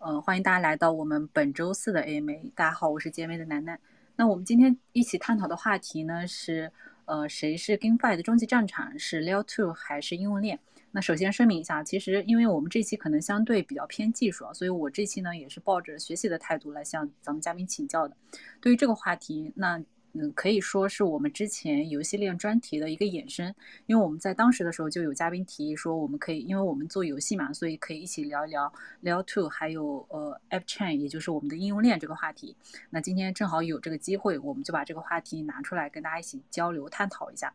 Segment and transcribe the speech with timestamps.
[0.00, 2.52] 呃，欢迎大家来到我们本周四的 AMA。
[2.54, 3.80] 大家好，我是 GMA 的楠楠。
[4.14, 6.70] 那我们今天一起探讨的话题呢是，
[7.04, 8.96] 呃，谁是 GameFi 的终极战场？
[8.96, 10.60] 是 Layer Two 还是应用链？
[10.92, 18.16] 那首先声明一下，其实因为我们这期可能相对比较偏技术啊，所以我这期呢也是抱着学习的态度来向咱们嘉宾请教的。
[18.60, 19.82] 对于这个话题，那。
[20.14, 23.54] 嗯，可以说是我们之前游戏链专题的一个衍生，
[23.86, 28.72] 因为我们在当时的时候就有嘉宾提议说，我们可以，因为我们做游戏嘛，所以可以一起聊一聊
[29.02, 32.56] l e Two，还有呃 App Chain，也就是我们的应用链这个话题。
[32.90, 37.54] 那今天正好有这个机会，我们就把这个话题拿出来跟大家一起交流探讨一下。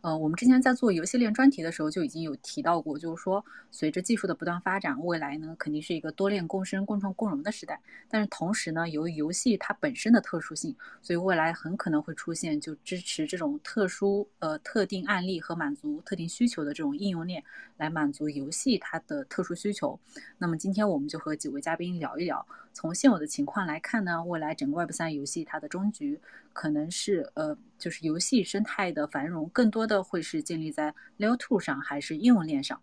[0.00, 7.80] 呃，我们之前在做游戏链专题的时候就已经有提到过，就是说，随着技术的不断发展，未来呢肯定是一个多链共生、共创共荣的时代。
[8.08, 17.42] 但是同时呢，由于游戏它本身的特殊性，所以未来很可能会出现就支持这种特殊呃特定案例和满足特定需求的这种应用链，
[17.76, 19.98] 来满足游戏它的特殊需求。
[20.38, 26.20] 那么今天我们就和几位嘉宾聊一聊，从现有的情况来看呢，未来整个 Web 三游戏它的终局
[26.52, 29.87] 可能是呃就是游戏生态的繁荣，更多。
[29.88, 32.80] 的会是建立在 Layer Two 上还是应用链上？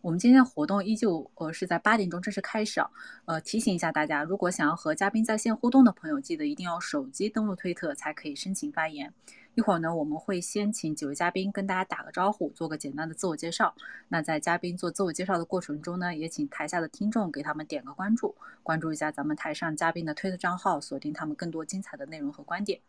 [0.00, 2.90] 我们今天的活动依旧呃是在八点钟正式开始啊。
[3.26, 9.12] 呃，提醒一下大家，如果想要和嘉宾在线互动的朋友，记得一定要手机登录推特才可以申请发言。
[9.56, 13.74] 一会儿呢，我们会先请几位嘉宾跟大家打个招呼，做个简单的自我介绍。
[14.08, 22.80] 那在嘉宾做自我介绍的过程中呢，也请台下的听众给他们点个关注，关注一下咱们台上嘉宾的推特账号，锁定他们更多精彩的内容和观点。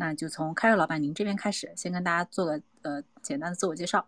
[0.00, 4.06] 那就从开瑞老板您这边开始，先跟大家做个呃简单的自我介绍。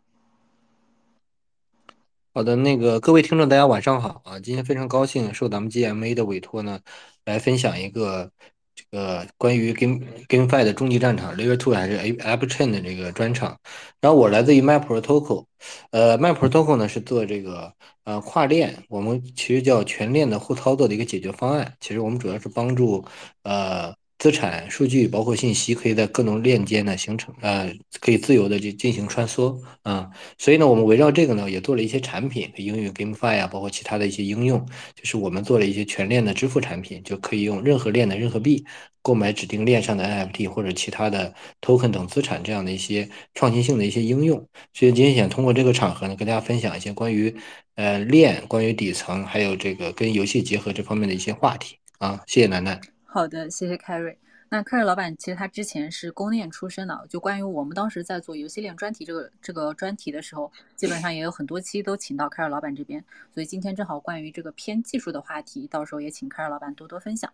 [2.32, 4.38] 好的，那个各位听众，大家晚上好啊！
[4.38, 6.78] 今天非常高兴受咱们 GMA 的委托呢，
[7.24, 8.30] 来分享一个
[8.72, 13.58] 这个关于 Game GameFi 的终极战场 Layer Two 还是 App Chain 的这个专场。
[14.00, 15.47] 然后我来自于 Map Protocol，
[15.91, 21.75] 呃，Map Protocol 呢是做这个呃跨链，我们其实叫全链的互操作的一个解决方案。
[21.80, 23.04] 其实我们主要是帮助
[23.42, 23.98] 呃。
[24.20, 30.10] 资产、数据包括信息，可以在各种链间呢形成，呃，可以自由的去进行穿梭啊。
[30.36, 34.64] 所以呢，我们围绕这个呢，也做了一些产品，应用 GameFi 啊，包括其他的一些应用，
[34.94, 38.62] 就是我们做了一些全链的支付产品，就可以用任何链的任何币
[39.00, 44.47] 购买指定链上的 NFT 或者其他的 Token 等资产这样的一些创新性的一些应用。
[44.75, 47.34] 所以今天想通过这个场合呢，跟大家分享一些关于
[47.76, 52.20] 呃链、关于底层，还有这个跟游戏结合这方面的一些话题啊。
[52.26, 53.00] 谢谢楠楠。
[53.12, 54.16] 好的，谢谢 Carry。
[54.50, 63.04] 那 Carry 老板其实他之前是公链出身的，就关于我们当时在做游戏链专题这个这个专题的时候，基本上也有很多期都请到 Carry 老板这边，
[63.34, 67.32] 所以今天正好关于这个偏技术的话题，到时候也请 Carry 老板多多分享。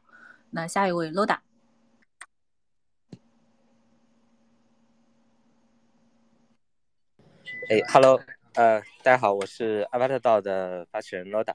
[0.49, 1.41] 那下一位 Loda。
[7.69, 8.19] 哎，Hello，
[8.55, 11.55] 呃，大家好，我是阿巴特道的发起人 Loda。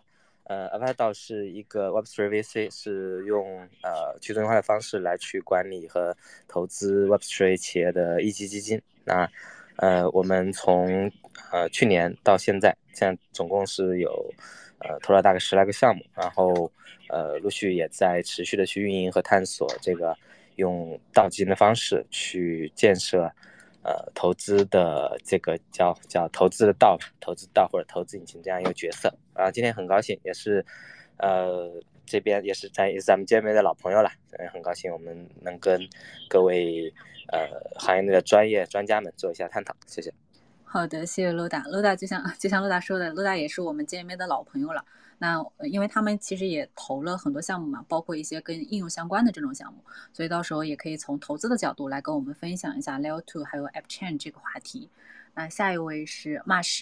[0.52, 3.42] 呃 a v a t a 是一个 Web3 VC，是用
[3.84, 6.14] 呃去中心化的方式来去管理和
[6.46, 8.82] 投资 Web3 企业的一级基金。
[9.06, 9.30] 那
[9.78, 11.10] 呃，我们从
[11.54, 14.12] 呃去年到现在，现在总共是有
[14.80, 16.70] 呃投了大概十来个项目，然后
[17.08, 20.14] 呃陆续也在持续的去运营和探索这个
[20.58, 23.32] 用道基金的方式去建设。
[23.84, 30.64] 呃，投资的这个叫叫投资的道，投资道或者投资引擎这样一个角色啊，今天很高兴，也是，
[31.18, 31.72] 呃，
[32.06, 34.12] 这边也是在也是咱们见面的老朋友了，
[34.54, 35.82] 很高兴我们能跟
[36.30, 36.94] 各位
[37.32, 37.48] 呃
[37.80, 40.14] 行业内的专业专家们做一下探讨，谢谢。
[40.64, 44.86] 好的，谢谢陆大，陆大就像就像陆大说的，陆大也是我们见面的老朋友了。
[45.24, 45.40] 那
[45.70, 49.80] 因为他们其实也投了很多项目嘛，包括一些跟应用相关的这种项目，
[50.12, 54.90] 所以到时候也可以从投资的角度来跟我们分享一下 Layer Two 还有 App Chain 这个话题。
[55.36, 56.82] 那下一位是 Marsh。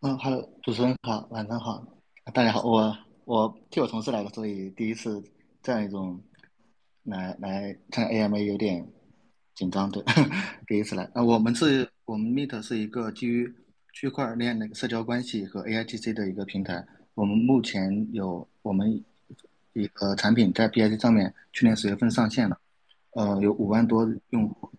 [0.00, 1.86] 嗯，Hello，主持人好，晚上好，
[2.32, 5.22] 大家好，我我替我同事来的，所以第一次
[5.62, 6.18] 这样一种
[7.02, 8.90] 来来看 AMA 有点
[9.54, 10.02] 紧张，对，
[10.66, 11.10] 第一次来。
[11.14, 13.54] 那我们是我们 Meet 是一个基于
[13.92, 19.04] 区块链那个社交关系和 AIGC 的一个平台，我们目前有我们
[19.74, 22.58] 一个产品在 BIC 上面，去年十月份上线了，
[23.10, 24.70] 呃，有五万多用户，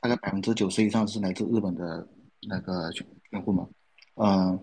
[0.00, 2.06] 大概百分之九十以上是来自日本的
[2.46, 2.90] 那个
[3.30, 3.66] 用户嘛，
[4.16, 4.58] 嗯，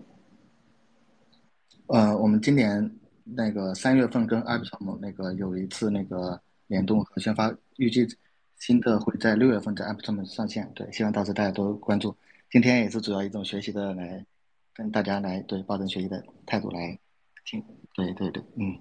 [1.88, 2.90] 呃，我们今年
[3.24, 8.06] 那个三月份跟 Arbitrum 那个有一次那个联动和宣发，预计
[8.56, 12.14] 新的会在六月份在 Arbitrum 上线，对，希望到时候大家多关注。
[12.50, 14.26] 今天也是主要一种学习的来
[14.74, 16.98] 跟大家来对抱着学习的态度来
[17.44, 17.64] 听，
[17.94, 18.76] 对对对，嗯，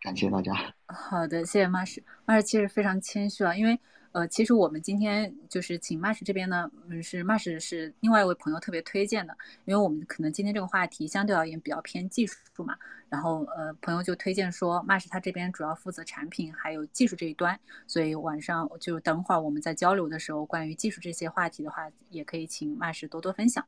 [0.00, 0.54] 感谢大家。
[0.86, 3.80] 好的，谢谢马师，马师其实非常谦虚啊，因为
[4.12, 9.36] 呃，其实我们今天就是请 Marsh 这边呢，嗯，是 Marsh 是另外一位朋友特别推荐的，
[9.66, 12.76] 因为我们可能今天这个话题相对而言比较偏技术嘛，
[13.08, 23.64] 然后呃，朋友就推荐说 Marsh 他这边主要负责产品还有技术这一端，所以晚上就等会儿我们在交流的时候，关于技术这些话题的话，也可以请 Marsh 多多分享。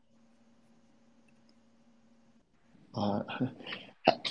[2.91, 3.25] 呃，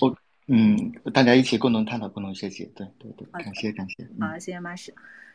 [0.01, 0.15] 我
[0.47, 4.89] 嗯，大家一起共同探讨，共同学习，对对对，感谢感谢，好，谢谢 Marsh。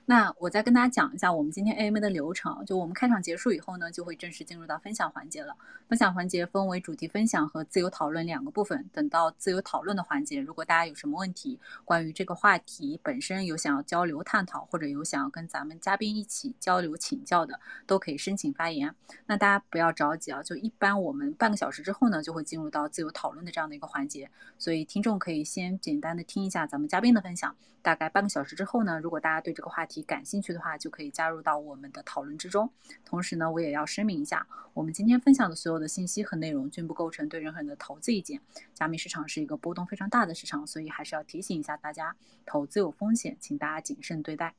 [0.08, 2.64] 那我再跟大家讲一下我们今天 AM 的流程。
[2.64, 5.56] 就我们开场结束以后呢，就会正式进入到分享环节了。
[5.88, 8.88] 分享环节分为主题分享和自由讨论两个部分。
[8.92, 18.94] 等到自由讨论的环节，如果大家有什么问题，关于这个话题本身有想要交流探讨，或者有想要跟咱们嘉宾一起交流请教的，都可以申请发言。
[19.26, 24.30] 那大家不要着急啊，就一般我们半个小时之后呢，就会进入到自由讨论的这样的一个环节。
[24.56, 27.56] 所以听众可以先简单的听一下咱们嘉宾的分享。
[27.82, 32.70] 大概半个小时之后呢，如果大家对这个话题你感兴趣的话，就可以加入到我们的讨论之中。
[33.04, 38.40] 同时呢，我也要声明一下，我们今天分享的所有的信息和内容均不构成对任何人的投资意见。
[38.75, 42.14] 加密市场是一个波动非常大的市场，所以还是要提醒一下大家，
[42.44, 44.54] 投资有风险，请大家谨慎对待。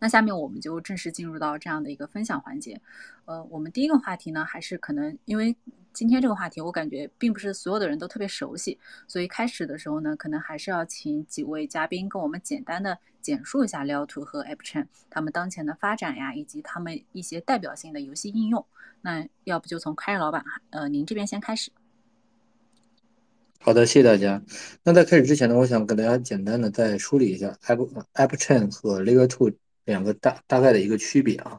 [0.00, 2.80] 那下面我们就正式进入到这样的一个分享环节。
[3.26, 5.56] 呃，我们第一个话题呢，还是可能因为
[5.96, 8.78] 今天这个话题，我感觉并不是所有的人都特别熟悉，
[9.08, 18.62] 所以开始的时候呢，可能还是要请几位嘉宾跟我们简单的简述一下 Leo Two 和 App Chain 他们当前的发展呀，以及他们一些代表性的游戏应用。
[19.00, 21.70] 那要不就从开 a 老板，呃，您这边先开始。
[23.60, 24.42] 好的，谢谢大家。
[24.82, 29.50] 那在开始之前呢，我想给大家简单的再梳理一下 App App Chain 和 Layer Two。
[29.86, 31.58] 两个大大概的一个区别啊，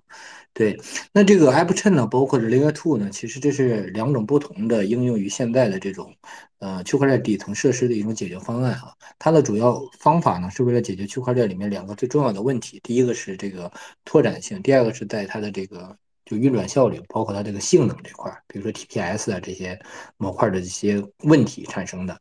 [0.54, 0.80] 对，
[1.12, 6.16] 那这个 App Chain 呢，包括这 Layer Two 呢，其实这是两种不同的应用于现在的这种
[6.60, 8.94] 呃区块链底层设施的一种解决方案啊。
[9.18, 13.72] 它的主要方法呢，是为了解决区块链里面两个最重要的问题，第一个是这个
[14.06, 15.98] 拓展性，第二个是在它的这个
[16.30, 19.80] 就运转效率，包括它这个性能这块，比如说 TPS 啊这些
[20.18, 22.20] 模块的一些问题产生的。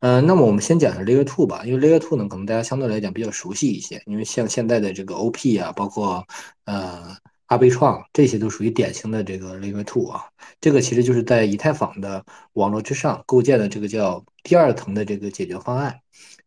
[0.00, 6.26] 呃，那么我们先讲一下 Layer Two 吧，因为 Layer Two 呢，可能大家相对来讲比较熟悉一些，因为像现在的这个 OP 啊，包括
[6.64, 7.16] 呃
[7.48, 10.24] 阿贝创，这些都属于典型的这个 Layer Two 啊。
[10.60, 12.24] 这个其实就是在以太坊的
[12.54, 16.00] 网络之上构建的这个叫第二层的这个解决方案。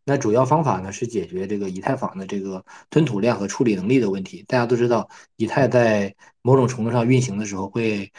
[0.04, 4.44] 那主要方法呢是解决这个以太坊的这个吞吐量和处理能力的问题。
[4.48, 8.10] 大家都知道，以太在某种程度上运行的时候会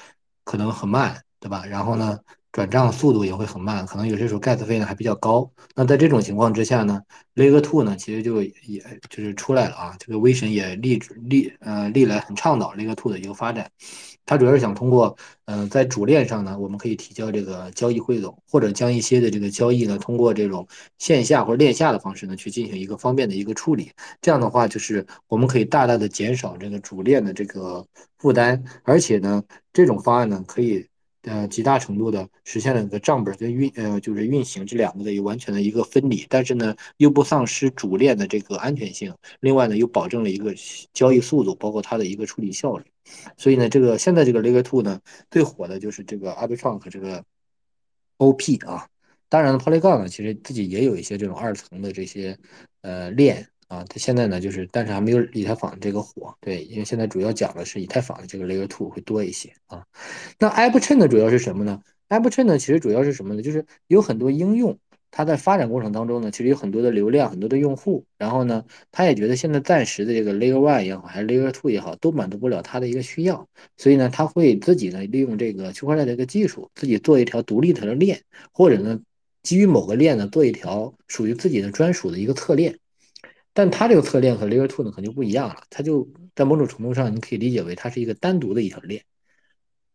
[0.45, 1.65] 可能很慢，对吧？
[1.65, 2.19] 然后呢？
[2.53, 5.51] 转账速度也会很慢，可能有些时候 gas 费呢还比较高。
[5.75, 7.01] 那在这种情况之下呢
[7.33, 8.79] ，Layer Two 呢其实就也
[9.09, 9.95] 就是出来了啊。
[9.97, 13.71] 这个威神也历历呃历来很倡导 Layer Two 的一个发展。
[14.25, 20.67] 它主要是想通过嗯在主链上呢，我们可以提交这个交易汇总，或者将一些的这个交易呢通过这种
[20.99, 23.91] 线下或者链下的方式呢去进行一个方便的一个处理。
[24.21, 27.83] 这样的话就是我们可以大大的减少这个主链的这个
[28.19, 29.41] 负担，而且呢
[29.73, 30.85] 这种方案呢可以。
[31.23, 40.53] 呃，极大程度的实现了这个账本跟运呃，就是运行这两个的一完全的一个分离，但是呢，又不丧失主链的这个安全性，另外呢，又保证了一个
[40.93, 42.83] 交易速度，包括它的一个处理效率。
[43.37, 44.99] 所以呢，这个现在这个 Layer Two 呢，
[45.31, 47.23] 最火的就是这个 Arbitrum 和这个
[48.17, 48.87] OP 啊。
[49.29, 52.37] 当然了，Polygon 呢，其实自己也有一些这种二层的这些
[52.81, 53.47] 呃链。
[53.73, 59.83] 啊，它现在呢，就是但是还没有以太坊这个火，对，因为现在主要讲的是以太坊的这个 Layer Two 会多一些啊。
[60.37, 63.41] 那 App Chain 呢，主要是什么呢？App Chain 呢，其实主要是什么呢？
[63.41, 64.77] 就是有很多应用，
[65.09, 78.99] 它在发展过程当中呢，其实有很多的流量，很多的用户，然后呢，他也觉得现在暂时的这个 Layer One 也好，还是 Layer Two 也好，都满足不了他的一个需要，所以呢，他会自己呢利用这个区块链的一个技术，自己做一条独立的链，或者呢，
[79.41, 82.77] 基于某个链呢，做一条属于自己的专属的一个侧链。
[83.53, 85.63] 但它这个侧链和 Layer Two 呢，可能就不一样了。
[85.69, 89.03] 它就在某种程度上，你可以理解为它是一个单独的一条链，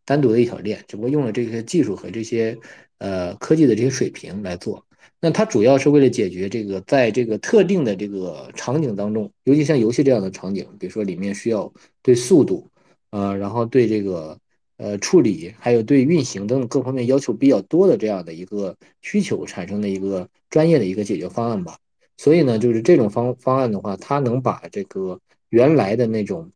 [0.04, 2.58] 单独的一条链，只不过用了这些技术和这些
[2.98, 4.86] 呃科技的这些水平来做。
[5.20, 11.72] 那它主要是为了解决这个在这个特定的这个场景当中，尤其像游戏这样的场景，比如说里面需要
[12.02, 12.68] 对速度，
[13.10, 14.38] 呃，然后对这个
[14.76, 21.76] 呃处理，还有对运行等等各方面要求比较多的这样的一个需求产生的一个专业的一个解决方案吧。
[22.18, 25.20] 所以呢，就是这种方方案的话，它能把这个
[25.50, 26.50] 原来的那种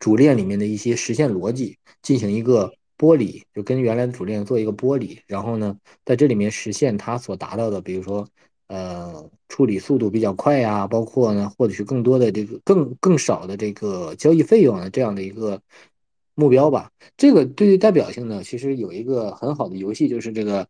[0.00, 8.26] 主链里面的一些实现逻辑进行一个剥离，就跟原来的主链做一个剥离，然后呢，在这里面实现它所达到的，比如说
[8.66, 15.62] 呃处理速度比较快呀，包括呢获取更多的这个更更少的这个交易费用的这样的一个
[16.34, 16.90] 目标吧。
[17.16, 20.66] 这个对于代表性呢，其实有一个很好的游戏，就是这个。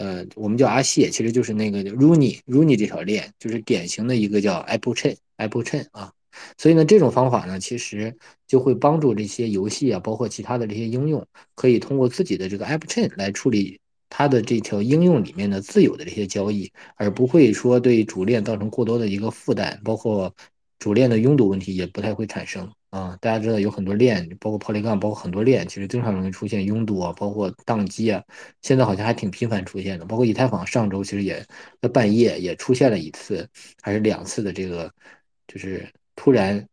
[0.00, 6.10] 呃，我们叫阿谢，其实就是那个 Runi Runi 这条链，就是典型的一个叫 Apple Chain Apple Chain 啊，
[6.56, 8.16] 所以呢，这种方法呢，其实
[8.46, 13.78] 就会帮助这些游戏啊，包括其他的这些应用，可以通过自己的这个 App Chain 来处理
[14.08, 20.34] 它的这条应用里面的自有的这些交易，而不会说对主链造成过多的一个负担，包括
[20.78, 22.72] 主链的拥堵问题也不太会产生。
[22.90, 28.20] 啊，大家知道有很多链，包括 Polygon，包括很多链，其实经常容易出现拥堵啊，包括宕机啊。
[28.62, 31.46] 现在好像还挺频繁出现的，包括以太坊上周其实也
[31.80, 33.48] 在半夜也出现了一次，
[33.80, 34.92] 还是两次的这个，
[35.46, 36.66] 就是突然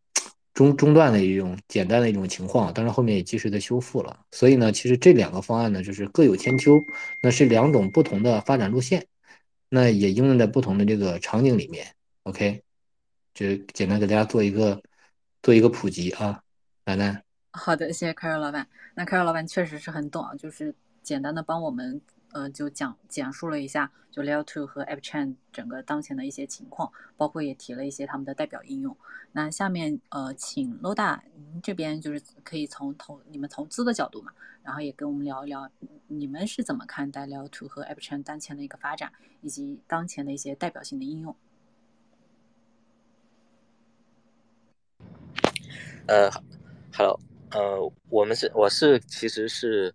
[0.56, 4.20] 中中断的一种简单的一种情况，当然后面也及时的修复了。
[4.32, 6.82] 所以呢，其实这两个方案呢，就是各有千秋，
[7.22, 9.06] 那是两种不同的发展路线，
[9.70, 11.86] 那也应用在不同的这个场景里面。
[12.24, 12.64] OK，
[13.36, 14.82] 就简单给大家做一个。
[15.48, 16.44] 做一个普及啊，
[16.84, 17.24] 楠楠。
[17.52, 18.68] 好的，谢谢凯尔老板。
[18.96, 22.02] 那凯尔老板确实是很懂啊，就是简单的帮我们
[22.34, 28.94] 呃就讲讲述了一下就 Layer Two 和 App Chain 整个当前的一些情况，包括也提了一些他们的代表应用。
[29.32, 35.72] 那下面呃请 Loda 您这边就是可以从投你们投资的角度嘛，然后也跟我们聊一聊
[36.08, 41.34] 你们是怎么看待 Layer Two 和 App Chain 当前的一个发展，以及当前的一些代表性的应用。
[46.08, 46.32] 呃
[46.96, 47.20] ，Hello，
[47.52, 49.94] 呃，我们是我是其实是，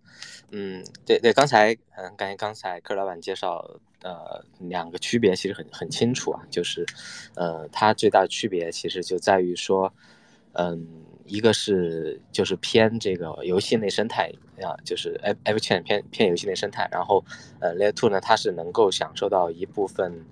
[0.51, 3.67] 嗯，对对，刚才嗯，感觉刚才柯老板介绍，
[4.03, 6.85] 呃，两个区别其实很很清楚啊，就是，
[7.35, 9.91] 呃，它最大的区别其实就在于说，
[10.51, 10.87] 嗯，
[11.25, 17.25] 一个是就是偏这个游戏内生态啊，就是 F F Chain 偏偏游戏内生态，然后
[17.59, 20.23] 呃，Layer Two 呢，它是能够享受到一部分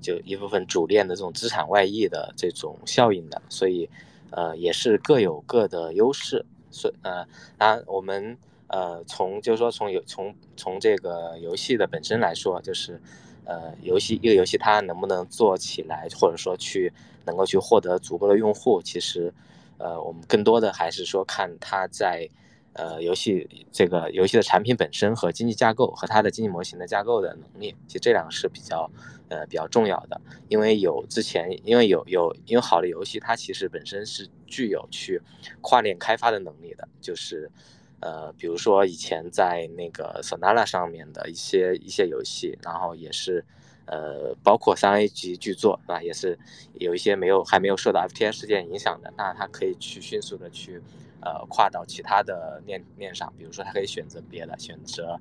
[0.00, 3.88] 就一部分主链的这种资产外溢的这种效应的，所以。
[4.30, 7.26] 呃，也是各有各的优势，所呃，
[7.58, 8.36] 当然我们
[8.68, 13.00] 呃从就是说从游从从这个游戏的本身来说，就是
[13.44, 16.92] 呃游戏一个游戏它能不能做起来，或者说去
[17.24, 19.32] 能够去获得足够的用户，其实
[19.78, 22.28] 呃我们更多的还是说看它在。
[22.72, 28.88] 呃，游戏这个游戏的产品本身和经济架构和它的经济模型的架构的能力，其实这两个是比较
[29.28, 30.20] 呃比较重要的。
[30.48, 35.20] 因为有之前，因为有有因为好的游戏，它其实本身是具有去
[35.60, 36.88] 跨链开发的能力的。
[37.00, 37.50] 就是
[37.98, 43.44] 呃，比如说以前在那个 Solana 上面的一些一些游戏，然后也是
[43.86, 46.02] 呃包括三 A 级巨作，对吧？
[46.02, 46.38] 也是
[46.78, 50.80] 有一些没有还没有受到 FTX 事件影响的，那它可以去迅速的去。
[51.22, 55.18] 呃，跨到其他的链链上，比如说他可以选择别的，选择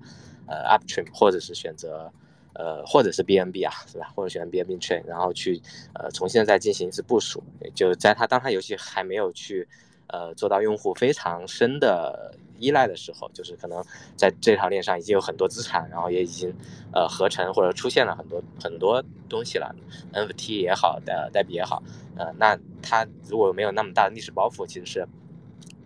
[0.48, 2.10] 呃 Uptrim，或者是选择
[2.54, 4.12] 呃，或者是 BNB 啊，是吧？
[4.16, 5.62] 或者选 BNB Chain，然后去
[5.94, 7.44] 呃重新再进行一次部署。
[7.76, 9.68] 就在他当他游戏还没有去
[10.08, 13.84] 呃做到用户非常深的依赖的时候，就是可能
[14.16, 16.54] 在这条链上已经有很多资产，然后也已经
[16.94, 19.76] 呃合成或者出现了很多很多东西了
[20.14, 21.84] ，NFT 也好，的代币也好，
[22.18, 25.08] 呃，那他如果没有那么大的历史包袱，其实是。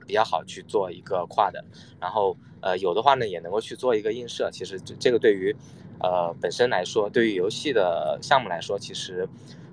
[0.04, 1.64] 比较好去做一个跨的，
[2.00, 4.50] 然后呃有的话呢也能够去做一个映射。
[4.52, 5.56] 其实这这个对于
[6.00, 9.28] 呃本身来说，对于游戏的项目来说，其实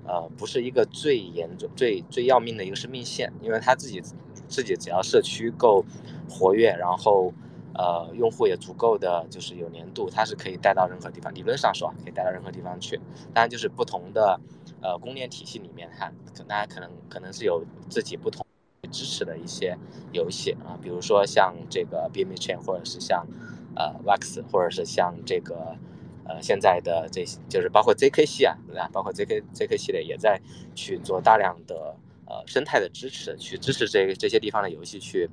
[0.07, 4.01] 呃不是一个最严重、最最要命的一个生命线，因为他自己
[4.49, 5.85] 自己只要社区够
[6.29, 7.33] 活跃，然后
[7.75, 11.33] 呃用户也足够的就是有粘度，它是可以带到任何地方。
[11.35, 12.97] 理论上说可以带到任何地方去，
[13.33, 14.41] 当然就是不同的
[14.83, 18.45] 呃公链体系里面，它可大家可能可能是有自己不同。
[18.89, 19.77] 支持的一些
[20.13, 23.27] 游戏啊，比如说像这个 b m c h a i n 或者是像
[23.75, 25.77] 呃 Wax，或者是像这个
[26.25, 28.89] 呃现在的这些，就是包括 ZK 系啊，对吧？
[28.93, 30.41] 包括 ZK ZK 系列也在
[30.75, 31.95] 去做大量的
[32.27, 35.29] 呃生态的支持，去支持这这些地方的游戏去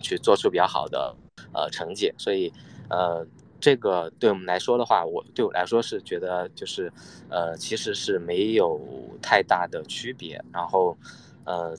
[0.00, 1.16] 去做出比较好的
[1.52, 2.12] 呃成绩。
[2.18, 2.52] 所以
[2.90, 3.26] 呃
[3.60, 6.92] 这个对我们来说的话，我对我来说是觉得就是
[7.30, 8.80] 呃其实是没有
[9.22, 10.96] 太大的区别，然后
[11.44, 11.76] 呃。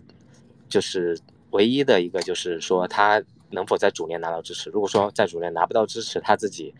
[0.68, 1.18] 就是
[1.52, 4.70] 唯一的一个，就是说他能否在主链拿到支持。
[4.70, 6.74] 如果说在主链拿不到支持，他自己，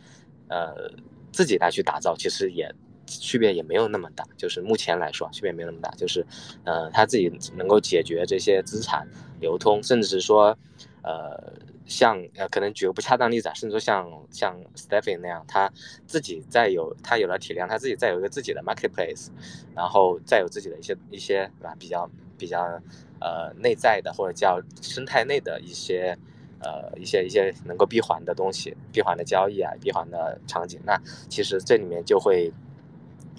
[0.48, 0.92] 呃，
[1.32, 2.74] 自己来去打造，其实也
[3.06, 4.26] 区别也没有那么大。
[4.36, 5.90] 就是目前来说，区别没有那么大。
[5.92, 6.26] 就是，
[6.64, 9.08] 呃，他自己能够解决这些资产
[9.40, 10.58] 流通，甚至是说，
[11.04, 11.54] 呃，
[11.86, 15.72] 像呃，可能举个不恰当例子啊，甚至说像像 Stephan 那样，他
[16.08, 19.28] 自己再有他有了体量，他自己再有一个自己的 marketplace，
[19.76, 22.82] 然后再有自己的一些一些啊比较比较。
[23.22, 26.16] 呃，内在的或者叫生态内的一些，
[26.60, 32.52] 呃，一些一些能够闭环的东西，闭环的交易啊，闭环的场景，那其实这里面就会，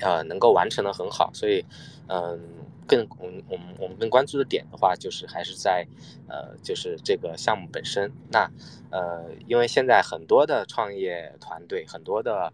[0.01, 1.31] 呃，能够完成的很好。
[1.35, 1.65] 所以，
[2.09, 2.41] 嗯，
[2.87, 5.87] 更我们我们我们更关注的点的话，就是还是在，
[6.29, 8.11] 呃，就是这个项目本身。
[8.31, 8.51] 那，
[8.91, 12.53] 呃，因为现在很多的创业团队，很多的，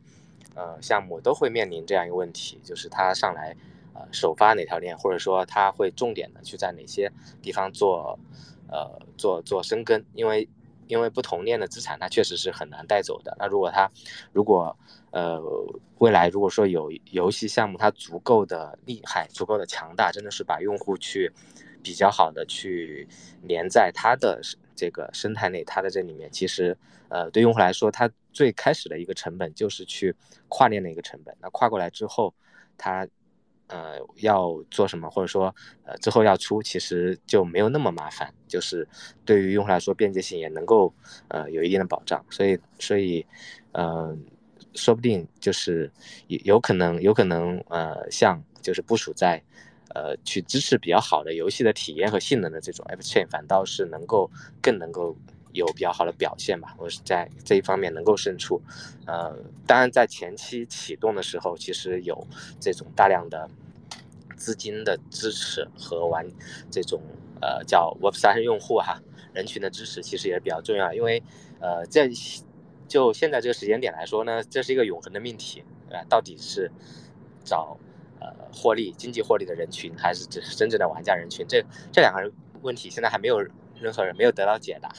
[0.54, 3.56] 呃，项目都会面临这样一个问题，就是他上来。
[3.94, 7.12] 呃首发哪条链，或者说他会重点的去在哪些
[7.42, 8.18] 地方做
[8.68, 10.48] 呃做做深耕，因为
[10.92, 13.34] 因为不同链的资产它确实是很难带走的。
[13.38, 13.90] 那如果它
[14.30, 14.76] 如果
[15.10, 15.40] 呃
[15.98, 21.32] 未来如果说有游戏项目它足够的厉害，足够的强大，真的是把用户去
[21.82, 23.08] 比较好的去
[23.40, 24.42] 连在它的
[24.76, 26.76] 这个生态内，它的这里面其实
[27.08, 30.14] 呃对用户来说，它最开始的一个成本就是去
[30.48, 31.34] 跨链的一个成本。
[31.40, 32.34] 那跨过来之后，
[32.76, 33.08] 它
[33.72, 38.32] 呃要做什么，或者说呃之后要出，其实就没有那么麻烦。
[38.46, 38.86] 就是
[39.24, 40.92] 对于用户来说，便捷性也能够
[41.28, 42.24] 呃有一定的保障。
[42.30, 43.26] 所以所以
[43.72, 44.24] 嗯。
[44.74, 45.92] 说不定就是
[46.28, 49.38] 有有可能有可能呃，像就是部署在
[49.94, 54.30] 呃去支持比较好的游戏的体验和性能的这种 App Chain，反倒是能够
[54.62, 55.14] 更能够
[55.52, 56.74] 有比较好的表现吧。
[56.78, 58.60] 我是在这一方面能够胜出。
[59.06, 62.26] 呃，当然在前期启动的时候，其实有
[62.60, 63.48] 这种大量的
[64.36, 66.26] 资金的支持和玩
[66.70, 67.00] 这种
[67.40, 69.00] 呃叫 Web 三用户哈
[69.32, 71.22] 人群的支持，其实也是比较重要，因为
[71.60, 72.10] 呃这。
[72.88, 76.70] 就现在这个时间点来说呢，这是一个永恒的命题，呃，到底是
[77.42, 77.78] 找
[78.20, 81.46] 呃获利、经济获利的人群，还是只是真正的玩家人群？
[81.48, 82.30] 这这两个人
[82.60, 83.40] 问题现在还没有
[83.80, 84.92] 任何人没有得到解答，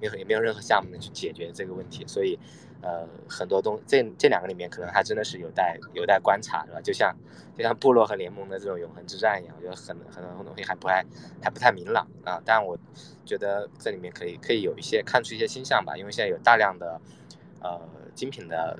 [0.00, 2.38] 没有也没有任何项目能去解决这个问题，所以
[2.82, 6.80] 呃很多东这这两个里面可能还真的是有待有待观察，是吧？
[6.80, 7.14] 就像
[7.56, 11.04] 就像部落和联盟的这种永恒之战一样，我觉得很很多东西还不太
[11.42, 12.40] 还不太明朗啊。
[12.44, 12.78] 但我
[13.24, 17.00] 觉得这里面可以可以有一些看出一些新象吧，因为现在有大量的。
[17.62, 17.78] 呃，
[18.14, 18.78] 精品的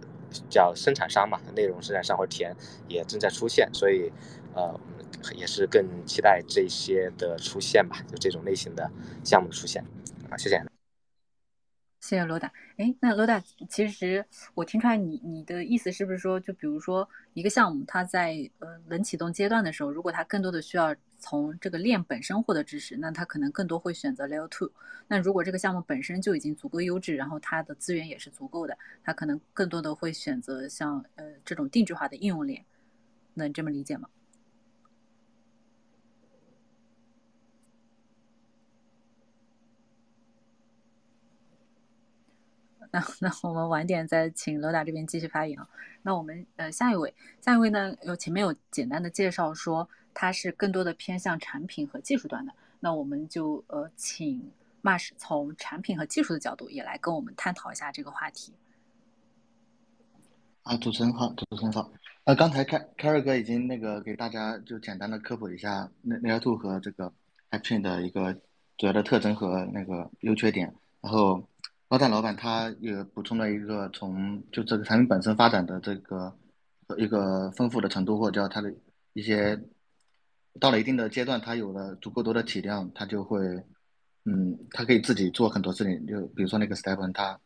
[0.48, 2.56] 叫生产商嘛，内容生产商或者田
[2.88, 4.10] 也正在出现，所以
[4.54, 4.74] 呃，
[5.36, 8.90] 也是更期待这些的出现吧，就这种类型的
[9.22, 9.84] 项目的出现
[10.30, 10.69] 啊，谢谢。
[12.10, 12.52] 谢谢罗达。
[12.76, 24.72] 哎，那罗达，其实我听出来你你的意思是不是说，就比如说一个项目，它在呃冷启动阶段的时候，如果它更多的需要从这个链本身获得支持，那它可能更多会选择 Layer Two。
[25.06, 32.64] 那如果这个项目本身就已经足够优质，然后它的资源也是足够的，它可能更多的会选择像呃这种定制化的应用链，
[33.34, 34.08] 能这么理解吗？
[42.92, 45.58] 那 那我们晚点再请罗达这边继续发言。
[46.02, 54.50] 那我们呃下一位，下一位呢有前面有简单的介绍说他是更多的偏向产品和技术端的，那我们就呃请
[54.82, 58.54] Marsh 从产品和技术的角度也来跟我们探讨一下这个话题。
[60.62, 61.90] 啊，主持人好，主持人好。
[62.24, 67.12] 呃，刚才凯凯瑞哥已经那个给大家就简单的科普一下 Layer Two 和这个
[67.50, 68.34] Action 的一个
[68.76, 71.46] 主要的特征和那个优缺点，然后。
[71.90, 76.32] 高大老板他也补充了一个从就这个产品本身发展的这个
[76.96, 78.72] 一个丰富的程度，或者叫它的
[79.12, 79.60] 一些
[80.60, 83.40] 到了一定的阶段，它有了足够多的体量，它就会
[84.24, 86.06] 嗯，他可以自己做很多事情。
[86.06, 87.36] 就比如说那个 Stephen，他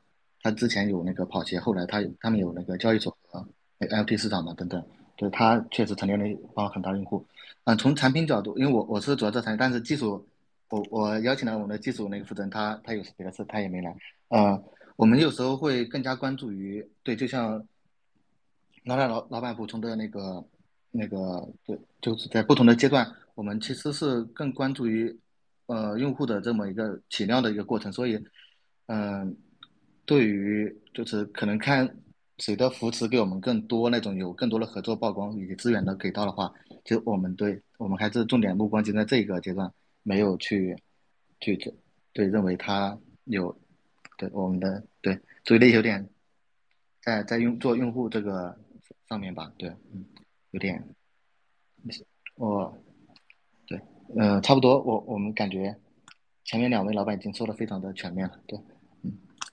[0.43, 3.43] 他之前有那个跑鞋，后来他他们有那个交易所和
[3.81, 7.27] LT 市场嘛等等，就他确实成立了帮很大用户。
[7.65, 10.29] 嗯，从产品角度，因为我我是主要做产品，但是技术
[10.69, 13.97] 我我邀请了我们的技术那个负责人，他他有别的事，他也没来。
[14.35, 14.61] 呃，
[14.97, 17.65] 我们有时候会更加关注于对，就像
[18.85, 20.45] 老板老老板补充的那个
[20.91, 25.17] 那个，对，就是在不同的阶段，我们其实是更关注于
[25.67, 28.19] 呃用户的这么一个体量的一个过程，所以
[28.87, 29.37] 嗯，
[30.05, 31.89] 对于就是可能看
[32.39, 36.53] 谁的扶持给我们更多那种有更多的合作曝光以及资源的给到的话，
[36.85, 40.77] 就我们对我们还是重点目光就在这个阶段，没有去
[41.39, 41.57] 去
[42.13, 43.57] 对认为他有。
[44.33, 46.09] 我们的对注意力有点
[47.01, 48.59] 在在用做用户这个
[49.09, 50.05] 上面吧，对，嗯，
[50.51, 50.83] 有点，
[52.37, 52.77] 我，
[53.67, 53.81] 对，
[54.17, 55.77] 嗯，差不多，我我们感觉
[56.45, 58.59] 前面两位老板已经说的非常的全面了，对，
[59.03, 59.13] 嗯，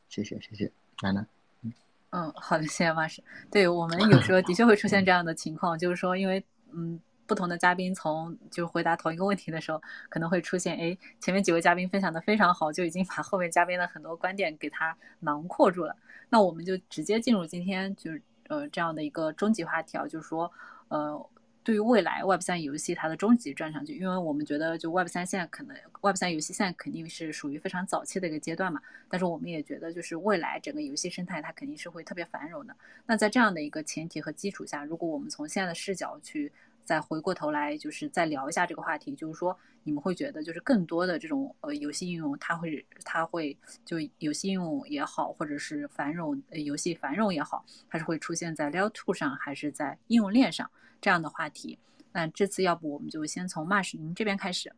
[0.10, 1.28] 谢谢谢谢，楠楠，
[1.64, 1.74] 嗯，
[2.12, 7.00] 嗯，好的，谢谢马师，对我们有时候的确会出现这样的情况，就是说因为嗯。
[7.32, 15.96] 不同的嘉宾从就回答同一个问题的时候，可能会出现，哎，前面几位嘉宾分享的非常好，就已经把后面嘉宾的很多观点给他囊括住了。
[16.28, 20.52] 那我们就直接进入今天就是呃这样的一个终极话题啊，就是说，
[20.90, 21.30] 呃，
[21.64, 32.76] 对于未来 Web 三游戏它的终极站上去，因为我们觉得就 Web 三现在可能 Web 三游戏现在肯定是属于非常早期的一个阶段嘛，但是我们也觉得就是未来整个游戏生态它肯定是会特别繁荣的。
[33.06, 36.52] 那在这样的一个前提和基础下，如果我们从现在的视角去
[36.84, 51.78] 再回过头来，就是再聊一下这个话题，就是说，你们会觉得，就是更多的这种呃游戏应用，它会它会就游戏应用也好，或者是繁荣游戏繁荣也好，它是会出现在 Layer Two 上，还是在应用链上这样的话题？
[52.12, 54.74] 那这次要不我们就先从 m a s h 您这边开始。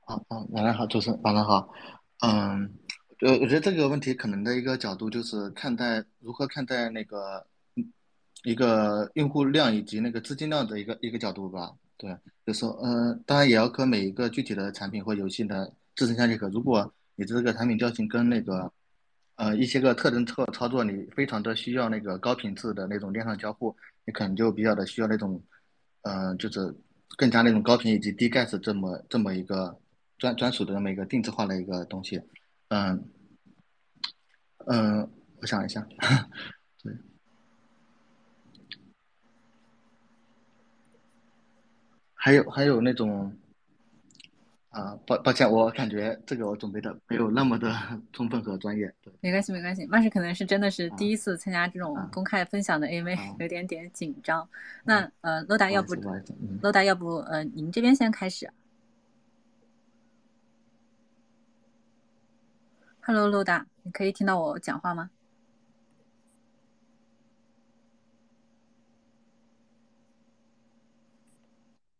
[0.00, 1.70] 好，嗯，晚上好，主持人，晚上好。
[2.20, 2.72] 嗯，
[3.20, 7.46] 呃，我觉得这个问题可能的一个角度就是看待如何看待那个
[8.44, 11.72] 一个用户量以及那个资金量的一个一个角度吧。
[11.96, 16.48] 对，就是说，嗯，当然也要跟每一个具体的产品或游戏的自身相结合。
[16.50, 18.72] 如果你这个产品调性跟那个
[19.34, 23.74] 呃一些个特征操操作，你非常的需要那个高频次的那种链上交互，
[24.06, 25.42] 你可能就比较的需要那种，
[26.02, 26.74] 嗯，就是
[27.16, 29.78] 更加那种高频以及低 gas 这么这么一个。
[30.16, 32.22] 专专属的那么一个定制化的一个东西，
[32.68, 33.04] 嗯
[34.66, 35.84] 嗯，我想一下，
[42.24, 43.30] 还有还有那种，
[44.70, 47.70] 啊，抱抱歉，我感觉这个我准备的没有那么的
[48.14, 54.48] 充分和专业，对，没关系没关系，那是可能是真的是第一次参加这种公开分享的 AV， 有点点紧张。
[54.84, 55.94] 那呃，罗达要不，
[56.62, 58.50] 罗达要不呃，您这边先开始。
[63.02, 65.10] Hello，陆大，你可以听到我讲话吗？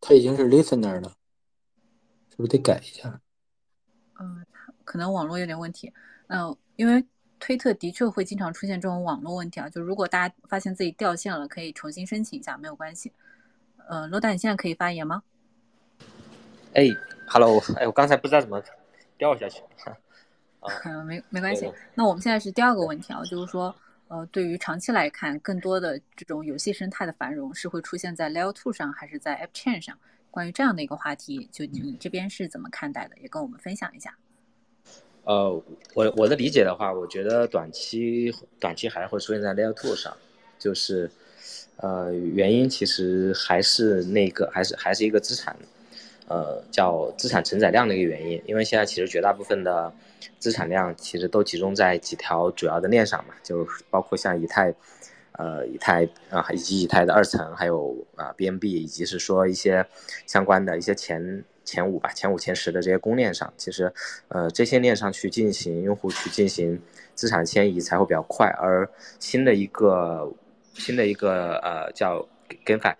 [0.06, 1.10] 他已经是 listener 了，
[2.28, 3.18] 是不是得改一下？
[4.20, 4.44] 嗯，
[4.84, 5.90] 可能网络有点问题。
[6.26, 7.02] 嗯，因为
[7.40, 9.68] 推特的确会经常出现这种网络问题啊。
[9.70, 13.10] 就如果大家发现自己掉线了，可以重新申请一下，没有关系。
[13.88, 15.22] 呃，罗丹，你现在可以发言吗？
[16.74, 16.84] 哎
[17.26, 18.62] ，Hello，哎，我刚才不知道怎么
[19.16, 19.62] 掉下去。
[20.84, 21.72] 嗯，没没关系。
[21.94, 23.74] 那我们现在是第二个问题啊，就是说，
[24.08, 29.98] 呃，对于长期来看，更多的这种游戏生态的繁荣是会出现在 Layer Two 上，还是在 App Chain 上？
[30.30, 33.16] 关于这样的一个话题，就你这边是怎么看待的？
[33.18, 34.16] 也跟我们分享一下。
[35.24, 35.50] 呃，
[35.94, 40.14] 我我的理解的话，我觉得短期短期还会出现在 Layer Two 上，
[40.58, 41.10] 就是，
[41.76, 45.56] 呃，原因其实还是那个，还是还是一个资产，
[46.28, 49.92] 呃，叫资产承载量的一个原因，因为现在其实绝大部分的。
[50.38, 54.74] 资产量其实都集中在几条主要的链上嘛，就包括像以太，
[55.32, 59.84] 呃，以太啊，以及以太的二层，还有啊，BNB，以及是说一些
[60.26, 63.92] 相关的一些前前五吧，前五前十的这些公链上，其实，
[64.28, 66.80] 呃，这些链上去进行用户去进行
[67.14, 70.30] 资产迁移才会比较快，而新的一个
[70.74, 72.26] 新的一个呃叫
[72.64, 72.94] GameFi，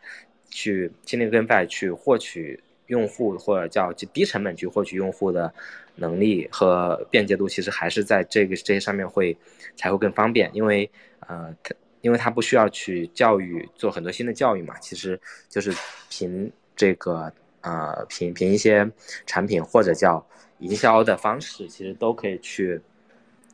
[0.51, 2.63] 去新的 GameFi 去获取
[2.95, 5.53] 用户或者叫低成本去获取用户的。
[5.97, 9.39] 能力和便捷度其实还是在这个这些上面会
[9.77, 11.55] 才会更方便，因为呃，
[12.01, 15.17] 因为它不需要去教育做很多新的教育嘛，其实
[15.49, 15.73] 就是
[16.11, 18.91] 凭这个呃凭凭一些
[19.25, 20.27] 产品或者叫
[20.59, 22.81] 营销的方式，其实都可以去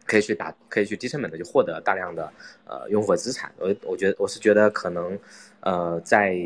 [0.07, 2.33] 可以去打可以去低成本的就获得大量的
[2.65, 3.53] 呃用户资产。
[3.59, 5.19] 我我觉得我是觉得可能
[5.61, 6.37] 呃在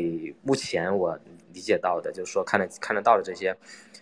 [0.43, 1.17] 目前我
[1.53, 3.55] 理解到的就是说看得看得到的这些。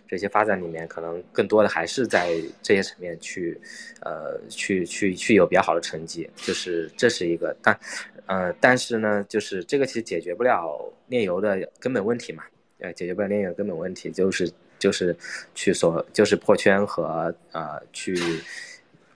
[0.06, 2.30] 这些发展里面，可能更多的还是在
[2.62, 3.58] 这些层面去，
[4.02, 7.76] 呃，去去去有比较好的成绩，就是这是一个，但，
[8.26, 12.44] 呃，但是呢，就是这个其实解决不了炼油的根本问题嘛，
[12.80, 15.16] 呃，解决不了炼油的根本问题，就是就是
[15.54, 18.14] 去所就是破圈和呃去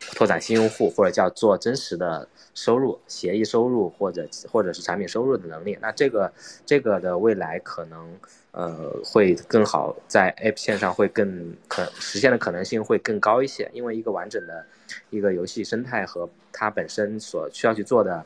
[0.00, 2.26] 拓展新用户，或者叫做真实的
[2.62, 6.32] 收入、协议收入或者或者是产品收入的能力，那这个
[6.66, 8.18] 这个的未来可能。
[8.50, 14.64] 呃，会更好，在 App 线上会更可实现的可能性会更高一些，因为一个完整的
[15.10, 18.24] 一个游戏生态和它本身所需要去做的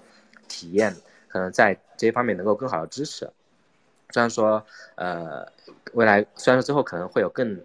[0.49, 0.95] 体验，
[1.29, 3.29] 可能在这些方面能够更好的支持。
[4.11, 4.65] 虽然说，
[4.95, 5.47] 呃，
[5.93, 7.61] 未来虽然说之后可能会有更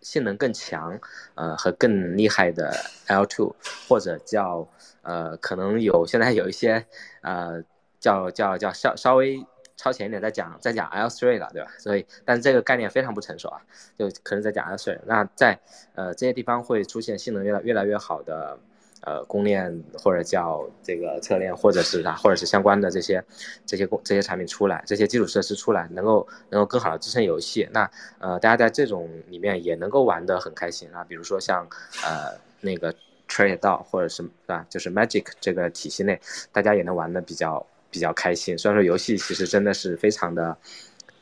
[0.00, 0.98] 性能更强，
[1.36, 2.74] 呃和更厉害的
[3.06, 3.52] L2，
[3.88, 4.66] 或者叫
[5.02, 6.86] 呃可能有现在有一些
[7.22, 7.62] 呃
[7.98, 9.46] 叫叫叫稍稍微。
[9.82, 11.70] 超前一点，再讲再讲 L three 了，对吧？
[11.78, 13.62] 所以，但是这个概念非常不成熟啊，
[13.96, 14.98] 就可能在讲 L three。
[15.06, 15.58] 那在
[15.94, 18.58] 呃这些地方会出现性能越来越来越好的
[19.00, 23.24] 呃公链或者叫这个侧链，或者是啥，或者是相关的这些
[23.64, 27.66] 这些公这些产品出来，这些基础设施出来，能够能够更好的支撑游戏。
[27.72, 31.66] 那呃大家在这种里面也能够玩得很开心啊，比如说像
[32.04, 32.94] 呃那个
[33.30, 36.20] Trade 到或者是啊就是 Magic 这个体系内，
[36.52, 37.64] 大家也能玩的比较。
[37.92, 40.56] 比较开心，虽然说游戏其实真的是非常的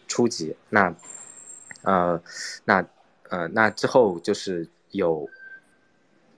[0.06, 0.94] 初级，那
[1.80, 2.22] 呃
[2.66, 2.84] 那
[3.30, 5.26] 呃那之后就是有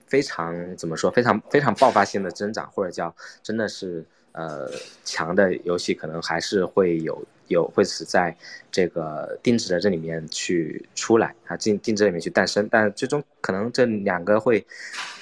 [0.07, 4.71] 非常怎么说非常非常爆发性的增长，或者叫真的是呃
[5.03, 7.21] 强的游戏，可能还是会有
[7.51, 8.35] 有会是在
[8.71, 14.65] 这个定制的这里面去出来啊定定制里面去诞生，但最终可能这两个会。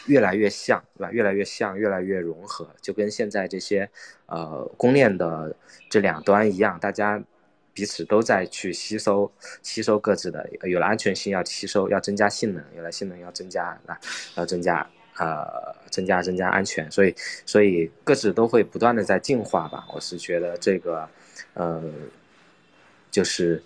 [0.06, 1.12] 越来越像，对吧？
[1.12, 3.88] 越来越像，越来越融合，就跟现在这些，
[4.26, 5.56] 呃，公链的
[5.88, 7.22] 这两端一样，大家
[7.76, 13.96] 彼此都在去吸收吸收各自的，有了安全性要吸收，要增加性能，有了性能要增加啊，
[14.36, 14.90] 要增加
[15.20, 15.46] 呃
[15.92, 17.14] 增加增加安全，所以
[17.46, 19.86] 所以各自都会不断的在进化吧。
[19.94, 21.08] 我是觉得这个
[21.54, 21.84] 呃
[23.12, 23.62] 就是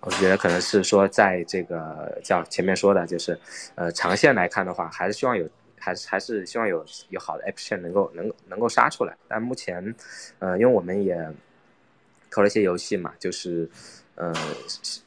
[0.00, 3.38] 我觉得可能是说在这个叫前面说的就是
[3.74, 5.48] 呃长线来看的话，还是希望有
[5.78, 9.16] 还是还是希望有有好的 action 能够能能够杀出来。
[9.28, 9.94] 但目前
[10.38, 11.28] 呃因为我们也。
[12.30, 13.66] 投了一些游戏嘛，就是，
[14.14, 14.34] 呃，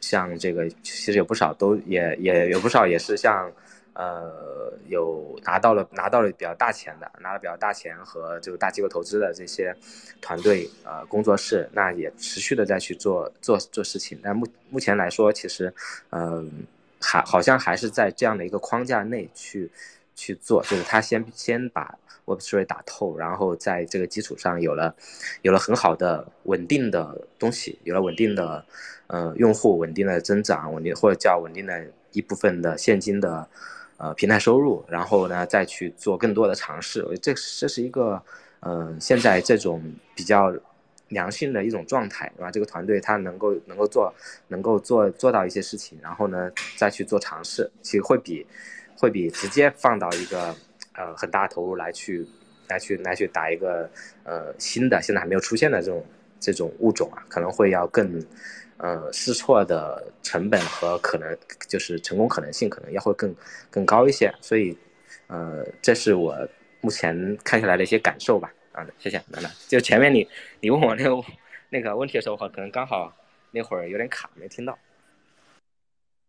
[0.01, 3.49] 像这个其实有不少都也也有不少也是像，
[3.93, 9.75] 呃，有拿到了拿到了比较大钱的，拿了比较大钱和这个大机构投资的这些
[10.21, 14.19] 团队呃工作室，那也持续的在去做做做事情。
[14.23, 15.73] 但目目前来说，其实，
[16.11, 16.49] 嗯，
[16.99, 19.69] 还好像还是在这样的一个框架内去
[20.15, 21.97] 去做，就是他先先把。
[22.25, 24.95] Web3 打透，然后在这个基础上有了，
[25.41, 28.63] 有了很好的稳定的东西，有了稳定的，
[29.07, 33.45] 呃，用户稳定的增长，稳定或者叫稳定的一部分的现金的，
[34.01, 37.05] 呃，平台收入，然后呢，再去做更多的尝试。
[37.21, 38.21] 这这是一个，
[38.61, 39.81] 嗯，现在这种
[40.15, 40.51] 比较
[41.09, 42.49] 良性的一种状态，对吧？
[42.49, 44.11] 这个团队他能够能够做，
[44.47, 48.45] 能够做做到一些事情，然后呢，再去做尝试，其实会比
[48.97, 50.55] 会比直接放到一个。
[50.93, 52.27] 呃，很大投入来去，
[52.67, 53.89] 来去来去打一个
[54.25, 56.05] 呃新的，现在还没有出现的这种
[56.37, 58.21] 这种物种啊，可能会要更
[58.81, 61.37] 呃试错的成本和可能
[61.69, 63.33] 就是成功可能性可能要会更
[63.69, 64.75] 更高一些，所以
[65.27, 66.35] 呃，这是我
[66.81, 68.51] 目前看下来的一些感受吧。
[68.73, 69.51] 啊，谢谢楠楠。
[69.67, 70.27] 就前面你
[70.59, 71.23] 你问我那个
[71.69, 73.13] 那个问题的时候，可能刚好
[73.51, 74.77] 那会儿有点卡，没听到。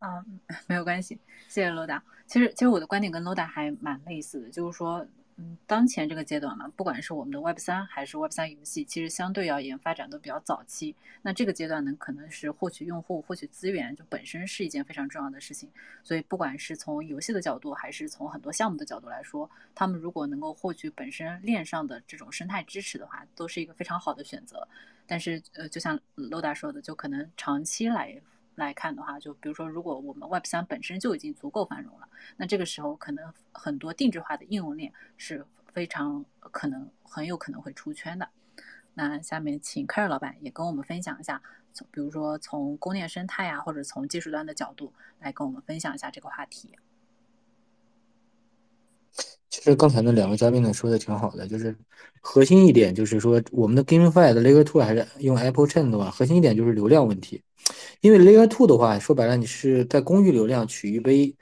[0.00, 0.24] 啊，
[0.66, 2.02] 没有关系，谢谢罗达。
[2.26, 10.94] 其实，其实我的观点跟罗达还蛮类似的，就是说，嗯，当前这个阶段呢，不管是我们的 Web 三还是 Web 三游戏，其实相对而言发展都比较早期。
[11.22, 15.70] 那这个阶段呢，可能是获取用户、获取资源，就本身是一件非常重要的事情。
[16.04, 24.68] 所以，不管是从游戏的角度，还是从很多项目的角度来说，他们如果能够获取本身链上的这种生态支持的话，都是一个非常好的选择。
[25.06, 28.20] 但是，呃，就像 Loda 说的，就可能长期来。
[28.54, 38.28] 来看的话，就比如说，如果我们 Web 三本身就已经足够繁荣了，那这个时候可能很多定制化的应用链是非常可能很有可能会出圈的。
[38.94, 41.40] 那下面请 Carry 老板也跟我们分享一下，
[41.90, 46.70] 比如说从供链生态啊，或者从技术端的角度来跟我们分享一下这个话题。
[49.48, 51.76] 其实刚才那两位嘉宾呢说的挺好的，就是
[52.20, 57.42] 核心一点就是说，我们的 GameFi 的 Layer Two 还是用 Apple Chain 的话，核心一点就是流量问题。
[58.02, 61.34] 因为 Layer Two 的话，说白了，你是在公域流量取一杯，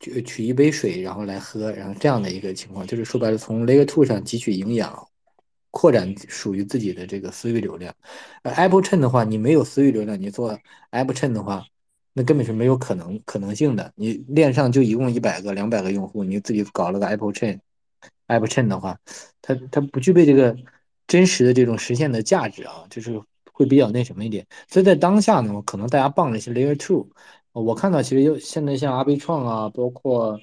[0.00, 5.06] 取取一杯水，然后来喝，然后这样的一个情况，就是说白了，从 Layer Two 上汲取营养，
[5.70, 7.94] 扩展属于自己的这个私域流量。
[8.42, 10.58] 而 Apple Chain 的话，你没有私域流量，你做
[10.90, 11.64] Apple Chain 的话。
[12.12, 13.92] 那根本是没有可能可能性的。
[13.94, 18.98] 你链上就一共一百个、两百个用户，你自己搞了个 Apple Chain，Apple Chain 的话，
[19.40, 20.56] 它它不具备这个
[21.06, 23.22] 真实的这种实现的价值啊，就是
[23.60, 24.46] 会比较那什么一点。
[24.68, 27.08] 所以在当下呢，可能大家傍了一些 Layer Two，
[27.52, 30.38] 我看到其实有现在像阿贝创啊，包括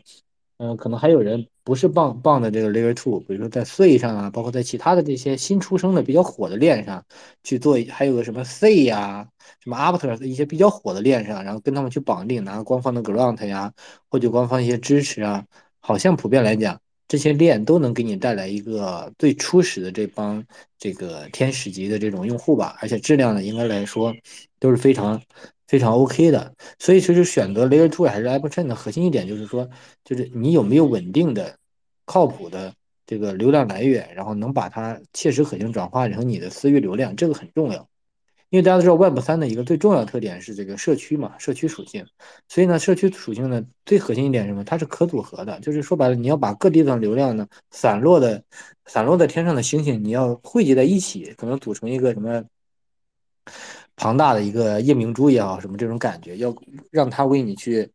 [0.58, 7.04] 嗯，可能还有人不是傍傍的这个 Layer Two，比如说在 C 上啊，包括在其他的这些新出生的比较火的链上
[7.44, 9.28] 去做，还有个什么 C 呀。
[9.64, 13.74] 什么 Aptos 一些比较火的链上，然后跟他们去绑定，拿官方的 Grant 呀，
[14.10, 15.46] 或者官方一些支持啊，
[15.80, 20.44] 好像普遍来讲，这些链都能给你带来一个最初始的这帮
[20.78, 24.14] 这个天使级的这种用户吧，而且质量呢，应该来说
[24.60, 25.22] 都是非常
[25.68, 26.54] 非常 OK 的。
[26.80, 29.70] 所以其实选择 Layer Two 还是 Apple Chain 的核心一点就是说，
[30.04, 31.58] 就是你有没有稳定的、
[32.06, 32.74] 靠谱的
[33.06, 37.88] 这个流量来源，然后能把它切实可行转化成你的私域流量，这个很重要。
[38.50, 42.06] 因为大家都知道，Web 三的一个最重要特点是这个社区嘛，社区属性。
[42.48, 44.64] 所以呢，社区属性呢，最核心一点是什么？
[44.64, 48.42] 它是可组合的，就是说白了，你要把各地的流量呢，散落的、
[48.86, 52.42] 散落在天上的星星，你要汇集在一起，可能组成一个什么
[53.98, 56.56] 庞大的一个夜明珠也好，什么这种感觉，要
[56.90, 57.90] 让它为你去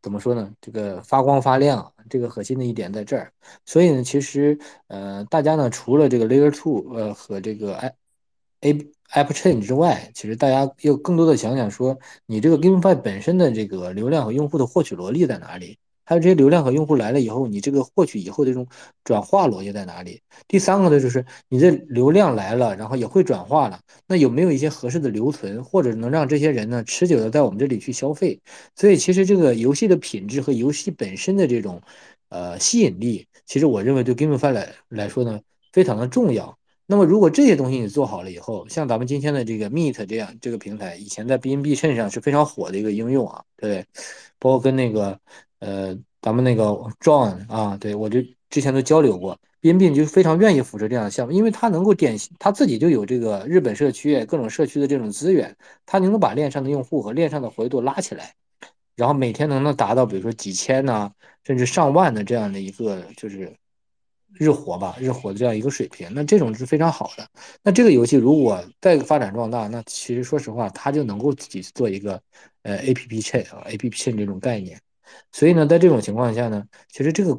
[0.00, 0.50] 怎么说呢？
[0.60, 3.30] 这个发光发亮，这个核心的一点在这儿。
[3.66, 7.94] 所以呢，其实呃，大家呢，除了这个 Layer Two 呃和这个 I
[8.62, 8.92] A。
[9.14, 15.76] App Chain 之外，其实大家要更多的想想说，你这个 GameFi 本身的这个流量和用户的获取逻辑在哪里？
[16.02, 18.66] 还有这些流量和用户来了以后，你这个获取以后的这种
[19.04, 20.22] 转化逻辑在哪里？
[20.48, 28.40] 第三个呢，就是你的流量来了，然后也会转化了，那有没有一些合适的留存，或者能让这些人呢持久的在我们这里去消费？
[28.74, 31.82] 所以，其实这个游戏的品质和游戏本身的这种
[32.30, 35.38] 呃吸引力，其实我认为对 GameFi 来来说呢，
[35.70, 36.56] 非常的重要。
[36.92, 43.86] 那么如果这些东西你做好了以后，像咱们今天的这个 Meet 这样这个平台，以前在 BNB 衬上是非常火的一个应用啊，对不对？
[44.38, 45.18] 包括跟那个
[45.60, 46.64] 呃咱们那个
[47.00, 58.34] John 啊，对我就之前都交流过，BNB 就非常愿意扶持这样的项目，因为它能够典型，它自己就有这个日本社区各种社区的这种资源，它能够把链上的用户和链上的活跃度拉起来，
[58.96, 61.10] 然后每天能能达到比如说几千呐，
[61.42, 63.50] 甚至上万的这样的一个就是。
[64.34, 67.28] 日活吧，日活的这样一个水平，那这种是非常好的。
[67.62, 72.20] 那这个游戏如果再发展壮大，那其实说实话，它就能够自己做一个
[72.62, 74.80] 呃 A P P chain 啊，A P P chain 这种概念。
[75.30, 77.38] 所以呢，在这种情况下呢，其实这个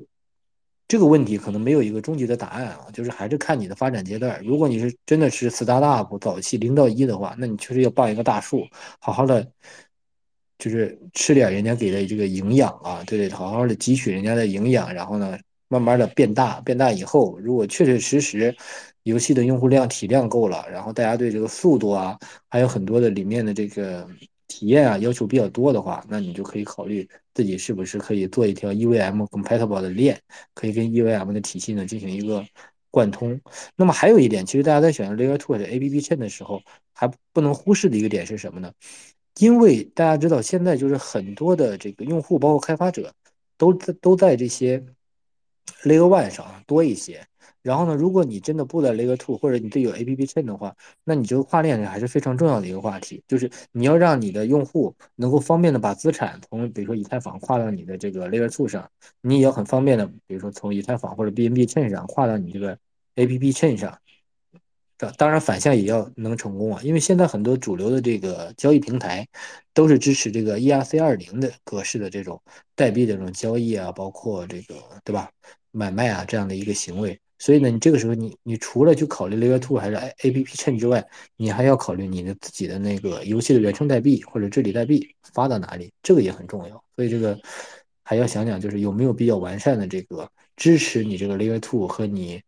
[0.88, 4.40] 这个问题可能没有一个终极的答案啊，就是还是看你的发展阶段。
[4.44, 8.68] 如果你是真的是 startup 早期零到一的话，那你确实要傍一个大树，
[9.00, 9.46] 好好的
[10.60, 15.38] 就是吃点人家给的这个营养啊，对对，好好的汲取人家的营养，然后呢。
[15.74, 18.56] 慢慢的变大，变大以后，如果确确实实
[19.04, 24.08] 游戏的用户量体量够了，然后大家对这个速度啊，还有很多的里面的这个
[24.48, 30.18] 体验啊要求比较多的话，那你就可以考虑自己是不是可以做一条 EVM compatible 的链，
[30.54, 32.46] 可以跟 EVM 的体系呢进行一个
[32.92, 33.40] 贯通。
[33.76, 36.62] 那么还有一点，其实大家在选择 Layer Two 或者 APP Chain 的时候，
[36.94, 38.72] 还不能忽视的一个点是什么呢？
[39.40, 43.12] 因为大家知道现在就是很多的这个用户，包括开发者，
[43.58, 44.82] 都在都在这些。
[45.84, 47.26] Layer One 上多一些，
[47.62, 58.90] 然后呢，如果你真的布在 Layer Two，或者你对有 APP Chain 的话，那你这个跨链还是非常重要的一个话题，就是你要让你的用户能够方便的把资产从比如说以太坊跨到你的这个 Layer Two 上，
[59.22, 62.78] 你也要很方便的，比如说从以太坊或者 BNB Chain 上跨到你这个
[63.16, 63.98] APP Chain 上。
[65.18, 69.28] 当然，反向也要能成功啊，因为现在很多主流的这个交易平台
[69.74, 72.42] 都是支持这个 ERC 二零的格式的这种
[72.76, 75.30] 代币的这种交易啊，包括这个对吧，
[75.72, 77.20] 买卖啊这样的一个行为。
[77.40, 86.84] 所以呢，你这个时候你你除了去考虑 Layer Two 还是 APP Chain 之外，你还要考虑你的自己的那个游戏的原生代币或者治理代币发到哪里，这个也很重要。
[86.96, 87.38] 所以这个
[88.04, 92.42] 还要想想，就是有没有比较完善的这个支持你这个 Layer Two 和你。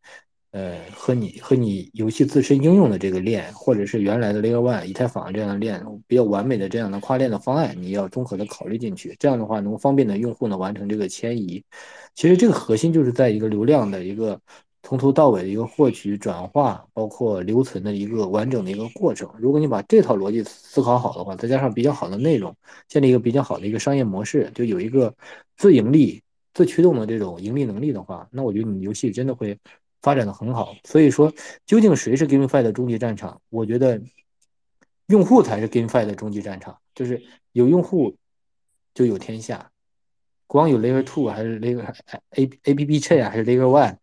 [0.55, 9.13] 呃，和你和你游戏自身应用的这个链，或者是原来的 Layer One 以太坊这样的链，比较完美的这样的跨链的方案，你要综合的考虑进去。
[9.19, 11.61] 这样的话，能方便的用户呢完成这个迁移。
[12.13, 14.39] 其实这个核心就是在一个流量的一个
[14.81, 19.29] 从头到尾的一个获取、转化，包括留存的一个完整的一个过程。
[19.37, 22.55] 如果你把这套逻辑思考好的话，再加上比较好的内容，
[22.87, 25.13] 建立一个比较好的一个商业模式，就有一个
[25.57, 26.21] 自盈利、
[26.53, 29.57] 自驱动的这种盈利能力的话，那我觉得你游戏真的会。
[30.05, 31.33] 发展的很好，所以说
[31.65, 33.41] 究竟谁是 GameFi 的终极战场？
[33.49, 33.99] 我觉得
[35.07, 37.19] 用户才是 GameFi 的终极战场，就是
[37.53, 38.15] 有用户
[38.93, 39.71] 就有天下。
[40.45, 41.83] 光有 Layer Two 还是 Layer
[42.29, 43.97] A A P P Chain 还是 Layer One，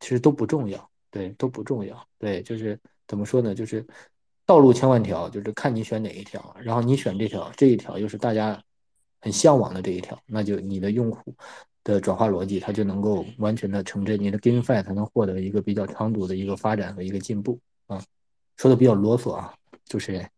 [0.00, 2.04] 其实都不重要，对，都不重要。
[2.18, 3.54] 对，就是怎么说呢？
[3.54, 3.86] 就是
[4.44, 8.60] 道路千万条，就是看你选哪一条，然后你选这条，这一条又是大家
[9.20, 11.36] 很向往的这一条，那就你的用户。
[11.82, 18.02] 的转化逻辑，它就能够完全的成真，你的 GameFi 才能获得一个比较长足的一个发展和一个进步啊。
[18.56, 19.54] 说的比较啰嗦啊，
[19.86, 20.28] 主持人。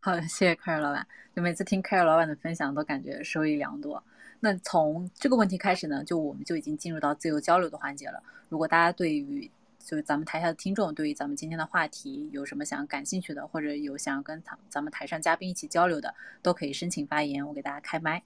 [0.00, 1.06] 好，谢谢凯尔老板。
[1.34, 4.02] 就每次听凯尔老板的分享，都感觉受益良多。
[4.40, 8.22] 那从这个问题开始呢，就我们就已经进入到自由交流的环节了。
[8.48, 18.22] 如果大家对于就是咱们台下的听众，对于咱们今天的话题有什么想感兴趣的，或者有想要跟咱咱们台上嘉宾一起交流的，都可以申请发言，我给大家开麦。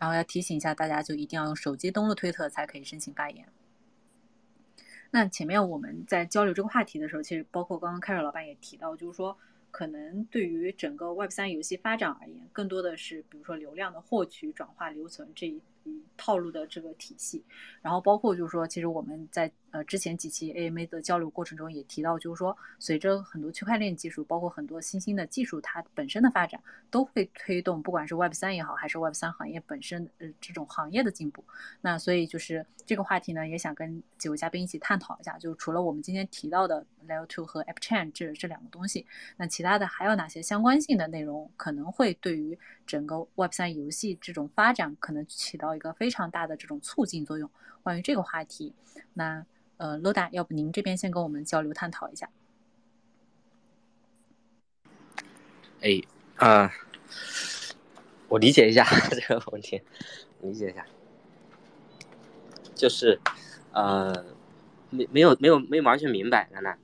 [0.00, 3.46] 然后要提醒一下大家，就一定要用手机登录推特才可以申请发言。
[5.12, 9.38] 那前面我们在交流这个话题的时候，其实包括刚刚开瑞老板也提到，就是说。
[9.72, 15.62] 可能对于整个 Web 三游戏发展而言，更多的是比如说流量的获取、转化、留存这一
[16.16, 17.44] 套路的这个体系。
[17.80, 31.44] 然后包括就是说，其实我们在呃之前几期 AMA 的交流过程中也提到，就是说随着很多区块链技术，包括很多新兴的技术，它本身的发展都会推动，不管是 Web 三也好，还是 Web 三行业本身呃这种行业的进步。
[31.80, 35.38] 那所以就是这个话题呢，也想跟几位嘉宾一起探讨一下。
[35.38, 39.06] 就除了我们今天提到的 Layer Two 和 App Chain 这这两个东西，
[39.36, 47.48] 那其他的还有哪些相关性的内容可能会对于整个 Web 三游戏这种发展可能起到一个非常大的这种促进作用？
[47.82, 48.74] 关于这个话题，
[49.14, 49.44] 那
[49.80, 52.28] 呃罗达要不您这边先跟我们交流探讨一下？
[55.80, 56.02] 哎
[56.36, 56.70] 啊，
[58.28, 59.80] 我理解一下 这个问题，
[60.42, 60.84] 理解一下，
[62.74, 63.18] 就是
[63.72, 64.12] 呃，
[64.90, 66.78] 没没有没有没有完全明白，楠楠。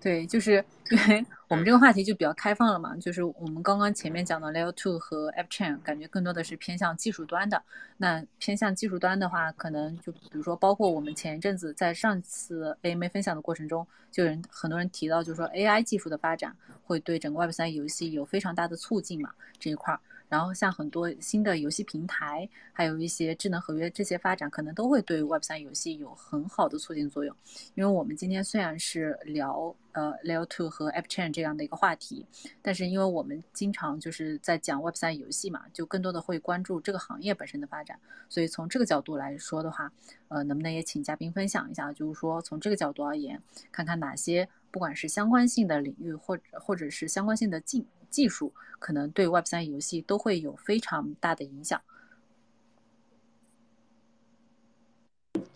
[0.00, 7.60] 对，就是因为我们这个话题就比较开放了嘛，就是我们刚刚前面讲的 Layer Two 和 App Chain，感觉更多的是偏向技术端的。
[7.96, 19.98] 那偏向技术端的话，可能就比如说，包括我们前一阵子在上次 AMA 分享的过程中，就人很多人提到，就是说 AI 技术的发展会对整个 Web 三游戏有非常大的促进嘛，这一块儿。
[20.28, 27.34] 然后像很多新的游戏平台，还有一些智能合约这些发展，可能都会对 Web 三游戏有很好的促进作用。
[27.74, 32.26] 因为我们今天虽然是聊呃 Layer Two 和 App Chain 这样的一个话题，
[32.60, 37.98] 但是因为我们经常就是在讲 Web 三游戏嘛，就更多的会关注这个行业本身的发展。
[38.28, 39.92] 所以从这个角度来说的话，
[40.28, 48.52] 呃，能不能也请嘉宾分享一下，就是说从这个角度而言，看看哪些不管是相关性的领域，或者或者是相关性的技技术。
[48.78, 51.80] 可能对 Web 三游戏都会有非常大的影响。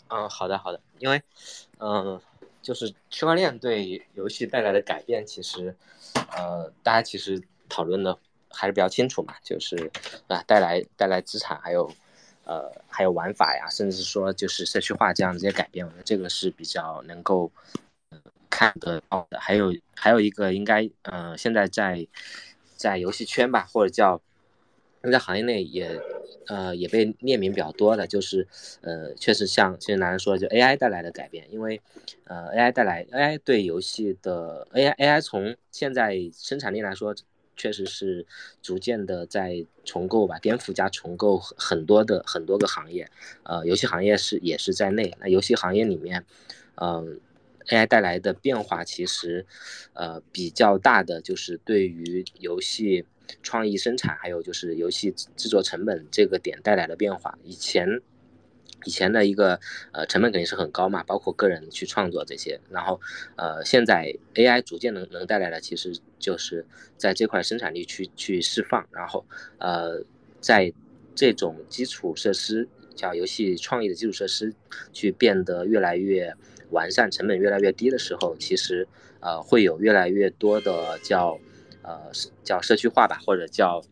[0.08, 1.22] 嗯，好的好的，因为，
[1.78, 2.20] 嗯，
[2.62, 5.76] 就是区块链对游戏带来的改变，其实，
[6.36, 9.90] 呃，大家其实讨论的还是比较清楚嘛，就是
[10.26, 11.92] 啊，带来带来资产，还有，
[12.44, 17.52] 呃，还有玩法呀，甚至说就是社区化这样的这些改变，我觉得这个是比较能够
[18.50, 19.38] 看得到的。
[19.40, 22.06] 还有还有一个应该，呃，现在在。
[22.80, 24.22] 在游戏圈吧，或者叫
[25.02, 26.00] 在行业内也，
[26.46, 28.48] 呃，也被列名比较多的，就是，
[28.80, 31.78] 呃，确实像现在男人说的，就 AI 带来的改变，因为，
[32.24, 37.14] 呃，AI 带来 AI 对游戏的 AI AI 从现在生产力来说，
[37.54, 38.24] 确实是
[38.62, 43.10] 逐渐的在重构吧，颠覆加重构很多的很多个行业，
[43.42, 46.24] 呃，游戏行业是也是在内，那游戏行业里面，
[46.76, 47.20] 嗯。
[47.68, 49.46] AI 带来的变化其实，
[49.92, 53.04] 呃，比较大的就是对于游戏
[53.42, 57.38] 创意生产，还有就是游戏制作成本这个点带来的变化。
[57.44, 58.00] 以前，
[58.84, 59.60] 以前的一个
[59.92, 62.60] 呃成本肯定是很高嘛，包括个人去创作这些。
[62.70, 63.00] 然后，
[63.36, 69.24] 呃，现在 AI 逐渐能能带来的，其实就是在这块生产力去去释放，然后
[69.58, 70.02] 呃，
[70.40, 70.72] 在
[71.14, 74.54] 这种基础设施叫游戏创意的基础设施
[74.92, 76.34] 去变得越来越。
[76.70, 78.86] 完善成本越来越低的时候，其实
[79.20, 81.38] 呃会有越来越多的叫
[81.82, 82.10] 呃
[82.42, 83.82] 叫社区化吧，或者叫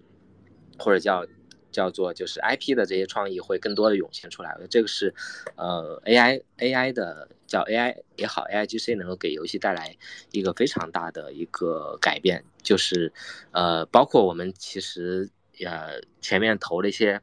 [0.79, 1.27] 或者叫
[1.71, 4.57] 叫做就是 IP 的这些创意会更多的涌现出来。
[4.71, 5.15] 这个是
[5.57, 9.97] 呃 AI AI 的叫 AI 也好，AIGC 能够给游戏带来
[10.33, 13.13] 一个非常大的一个改变，就是
[13.53, 15.29] 呃包括我们其实
[15.65, 17.21] 呃前面投的一些。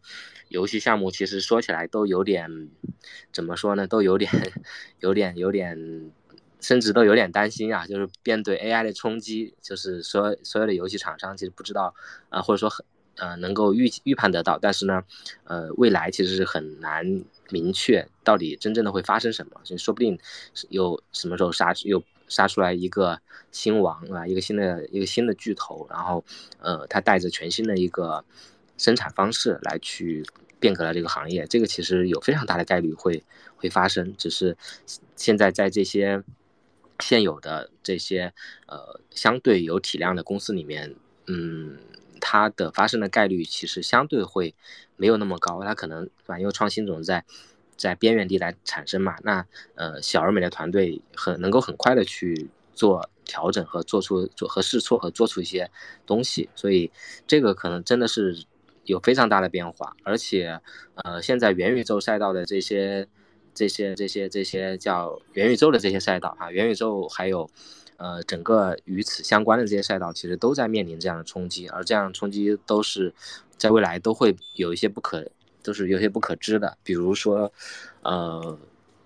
[0.48, 2.70] 游戏项目其实说起来都有点，
[3.34, 3.88] 怎么说呢？
[3.88, 4.32] 都有点，
[5.00, 6.12] 有点，有点，
[6.62, 7.88] 甚至都有点担心啊。
[7.88, 11.96] 就是面对 AI 的冲击，就是所所有的游戏厂商其实不知道
[12.30, 12.86] 啊，或者说很
[13.18, 15.04] 呃能够预预判得到，但是呢，
[15.44, 19.60] 呃未来其实是很难明确到底真正的会发生什么。
[19.64, 20.18] 所以说不定
[20.70, 23.20] 有什么时候杀又杀出来一个
[23.52, 26.24] 新王啊，一个新的一个新的巨头，然后
[26.60, 28.24] 呃他带着全新的一个。
[28.78, 30.22] 生产方式来去
[30.60, 33.24] 变革了这个行业，这个其实有非常大的概率会
[33.56, 34.58] 会发生，只是
[35.16, 36.22] 现在在这些
[37.00, 38.34] 现有的这些
[38.68, 40.94] 呃相对有体量的公司里面，
[41.28, 41.78] 嗯，
[42.28, 44.56] 它的发生的概率其实相对会
[44.98, 47.24] 没有那么高，它可能反因为创新总在
[47.78, 49.46] 在边缘地带产生嘛，那
[49.76, 55.70] 呃小而美的团队很能够很快的去做调整和做出做和试错和做出一些
[56.08, 56.92] 东西，所以
[57.28, 58.46] 这个可能真的是。
[58.88, 60.62] 有非常大的变化，而且，
[60.94, 63.08] 呃，现在元宇宙赛道的这些、
[63.52, 67.50] 这些、这些、这些叫元宇宙的这些赛道啊，元宇宙还有，
[67.98, 73.14] 呃，整个与此相关的这些赛道，其实都在面临这样的冲击，而这样的冲击都是
[73.58, 75.30] 在未来都会有一些不可，
[75.64, 77.52] 都是有些不可知的，比如说，
[78.02, 78.58] 呃，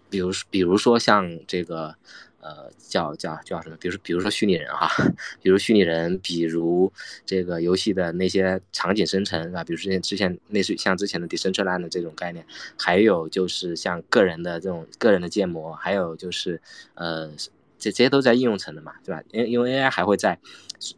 [0.10, 1.96] 比如比如说像这个。
[2.42, 3.76] 呃，叫叫叫什么？
[3.82, 4.90] 比如说，比如说虚拟人哈，
[5.44, 6.90] 比如虚拟人，比如
[7.26, 12.46] 这个游戏的那些场景生成啊，比如之前之前类似像之前的 Decentraland 的这种概念，
[12.78, 16.62] 还有就是像个人的这种个人的建模，还有就是
[16.94, 17.30] 呃，
[17.80, 19.24] 这这些都在应用层的嘛，对吧？
[19.32, 20.38] 因因为 AI 还会在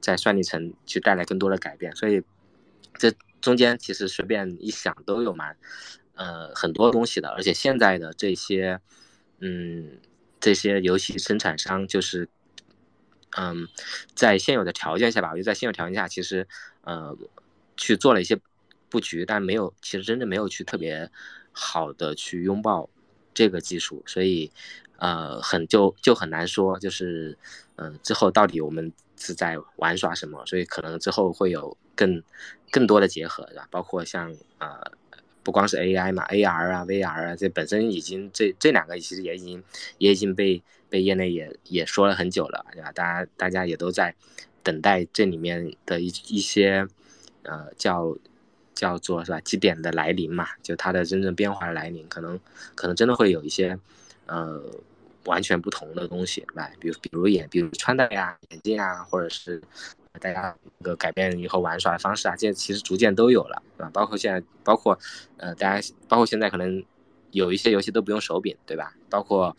[0.02, 2.22] 在算力层去带来更多的改变，所以
[2.98, 5.56] 这中间其实随便一想都有蛮
[6.16, 8.82] 呃很多东西的，而且现在的这些
[9.40, 10.00] 嗯。
[10.44, 12.28] 这些游戏生产商就是，
[13.38, 13.68] 嗯，
[14.16, 16.48] 在现有的条件下吧，我觉得在现有条件下，其实，
[16.82, 17.16] 呃，
[17.78, 18.42] 去做了一些
[18.90, 21.12] 布局，但没有，其实真正没有去特别
[21.52, 22.90] 好的去拥抱
[23.36, 24.52] 这个技术，所以，
[25.02, 27.36] 呃，很就就很难说，就是，
[27.78, 30.46] 嗯，之后到底我们是在玩耍什么？
[30.46, 32.22] 所以可能之后会有更
[32.70, 33.68] 更多的结合，对吧？
[33.72, 34.80] 包括像呃
[35.42, 39.64] 不光是 AI 嘛，AR 啊、VR 啊，这本身已经这这两个其实也已经
[39.98, 42.92] 也已经被被业内也也说了很久了，对吧？
[42.92, 44.14] 大家大家也都在
[44.62, 46.88] 等待这里面的一一些
[47.42, 48.16] 呃叫
[48.76, 52.40] 叫做是吧基点的来临嘛，就它的真正变化的来临，可能
[52.76, 53.80] 可能真的会有一些
[54.28, 54.62] 呃
[55.26, 59.62] 完全不同的东西来，比如比如眼，比如穿戴呀、眼镜啊，或者是。
[60.20, 63.90] 大家那个改变以后玩耍的方式啊，这其实逐渐都有了，对吧？
[63.94, 65.00] 包括现在，包括
[65.38, 66.84] 呃，大家包括现在可能
[67.32, 68.94] 有一些游戏都不用手柄，对吧？
[69.10, 69.56] 包括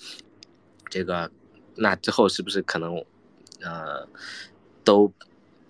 [0.90, 1.32] 这个，
[1.74, 3.02] 那之后是不是可能
[3.62, 4.06] 呃
[4.84, 5.10] 都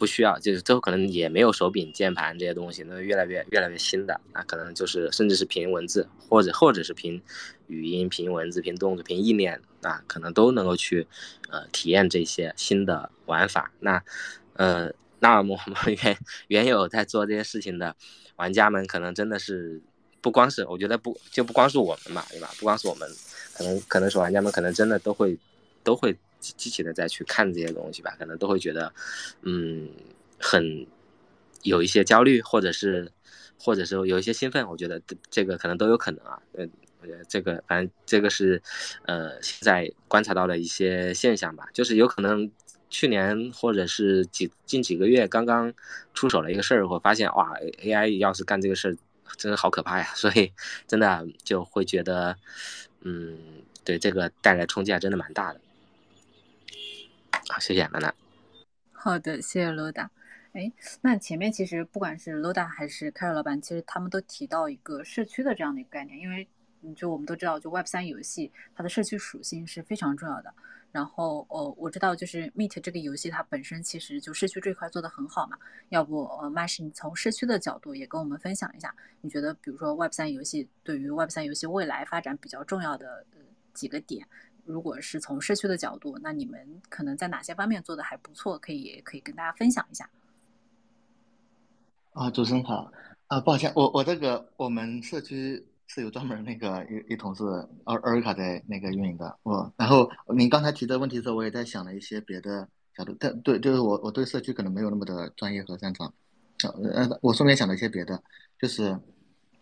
[0.02, 0.36] 不需要？
[0.40, 7.22] 就是最后可能也没有手柄、键盘这些东西，那越来越越来越新的，那可能就是甚至是凭文字，或者或者是凭
[7.68, 11.06] 语音、凭文字、凭动作、凭意念啊，可能都能够去
[11.50, 13.70] 呃体验这些新的玩法。
[13.78, 14.02] 那
[14.54, 15.56] 呃，那我们
[16.02, 17.94] 原原有在做这些事情的
[18.34, 19.80] 玩家们，可能真的是
[20.20, 22.50] 不光是，我觉得不就不光是我们嘛，对吧？
[22.58, 23.08] 不光是我们，
[23.54, 25.38] 可能可能是玩家们，可能真的都会
[25.84, 26.16] 都会
[26.56, 28.92] 积极的再去看这些东西吧，可能都会觉得，
[29.42, 29.88] 嗯，
[30.38, 30.86] 很
[31.62, 33.12] 有一些焦虑，或者是
[33.58, 36.42] 或者是有一些兴奋，我觉得这个可能都有可能啊。
[36.54, 36.70] 嗯，
[37.00, 38.60] 我觉得这个反正这个是
[39.06, 42.50] 呃现在观察到的一些现象吧，就是有可能。
[42.94, 45.72] 去年或者是几近几个月刚刚
[46.12, 48.96] 出手了一个事儿，我发现哇，AI 要是干这个事儿，
[49.38, 50.06] 真的好可怕呀！
[50.14, 50.52] 所以
[50.86, 52.36] 真的就会觉得，
[53.00, 53.38] 嗯，
[53.82, 55.60] 对这个带来冲击还真的蛮大的。
[57.48, 58.14] 好，谢谢楠楠。
[58.92, 60.10] 好的，谢谢罗达。
[60.52, 60.70] 哎，
[61.00, 66.46] 那前面其实不管是罗达还是凯尔老板，其实他们都提到一个社区的这样的一个概念，因为
[66.94, 70.52] 就我们都知道，就 Web 三游戏它的社区属性是非常重要的。
[70.92, 75.58] 然后，哦，我知道，就是 Meet 这个游戏，它本身其实就社区这块做的很好嘛。
[75.88, 83.24] 要不，呃，Mash，你从社区的角度也跟我们分享一下，你觉得，比如说 Web 三游戏对于 Web 三游戏未来发展比较重要的
[83.72, 84.26] 几个点，
[84.64, 88.58] 如果是从社区的角度，那你们可能在哪些方面做的还不错？
[88.58, 90.08] 可以可以跟大家分享一下。
[92.12, 92.92] 啊，主持人好，
[93.28, 95.66] 啊，抱歉，我我这个我们社区。
[95.88, 97.44] 是有专门那个一一同事
[97.84, 106.10] 奥奥瑞卡在那个运营的，我然后您刚才提的问题的时候，我也在想了一些别的角度，但对，就是我我对社区可能没有那么的专业和擅长，
[106.94, 108.22] 呃，我顺便想了一些别的，
[108.58, 108.98] 就是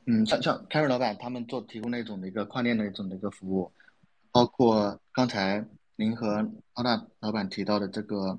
[0.07, 3.73] 嗯，像像 Carry 老板他们做提供那种的一个跨链的一种的一个服务，
[4.33, 5.67] 包括刚才
[5.97, 8.39] 您和奥大老板提到的这个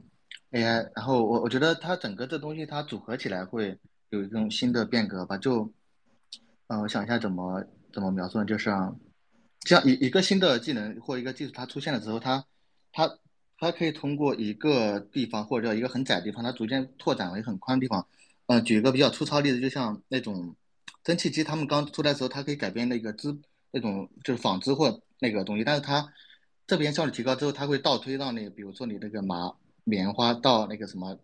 [0.52, 3.78] AI，然后我我觉得它整个这东西它组合起来会
[4.10, 5.72] 有一种新的变革吧，就
[6.68, 7.64] 嗯，我想一下怎么。
[7.94, 8.46] 怎么描述呢？
[8.46, 8.98] 就像，
[9.66, 12.46] 像一一个新的技能或一个技术它出现的时候，它
[12.94, 13.18] 它
[13.58, 18.08] 它可以通过一个地方或者叫一个很窄的地方，它逐渐拓展为很宽的地方。
[18.46, 20.56] 嗯，举一个比较粗糙例子，就像那种
[21.04, 23.38] 蒸汽机，他们刚出来的时候，它可以改变那个织
[23.72, 26.06] 那种就是纺织或那个东西，但是它
[26.68, 29.54] 这边效率提高之后，它会倒推到那个，比如说你那个麻
[29.86, 31.18] 棉花到那个什么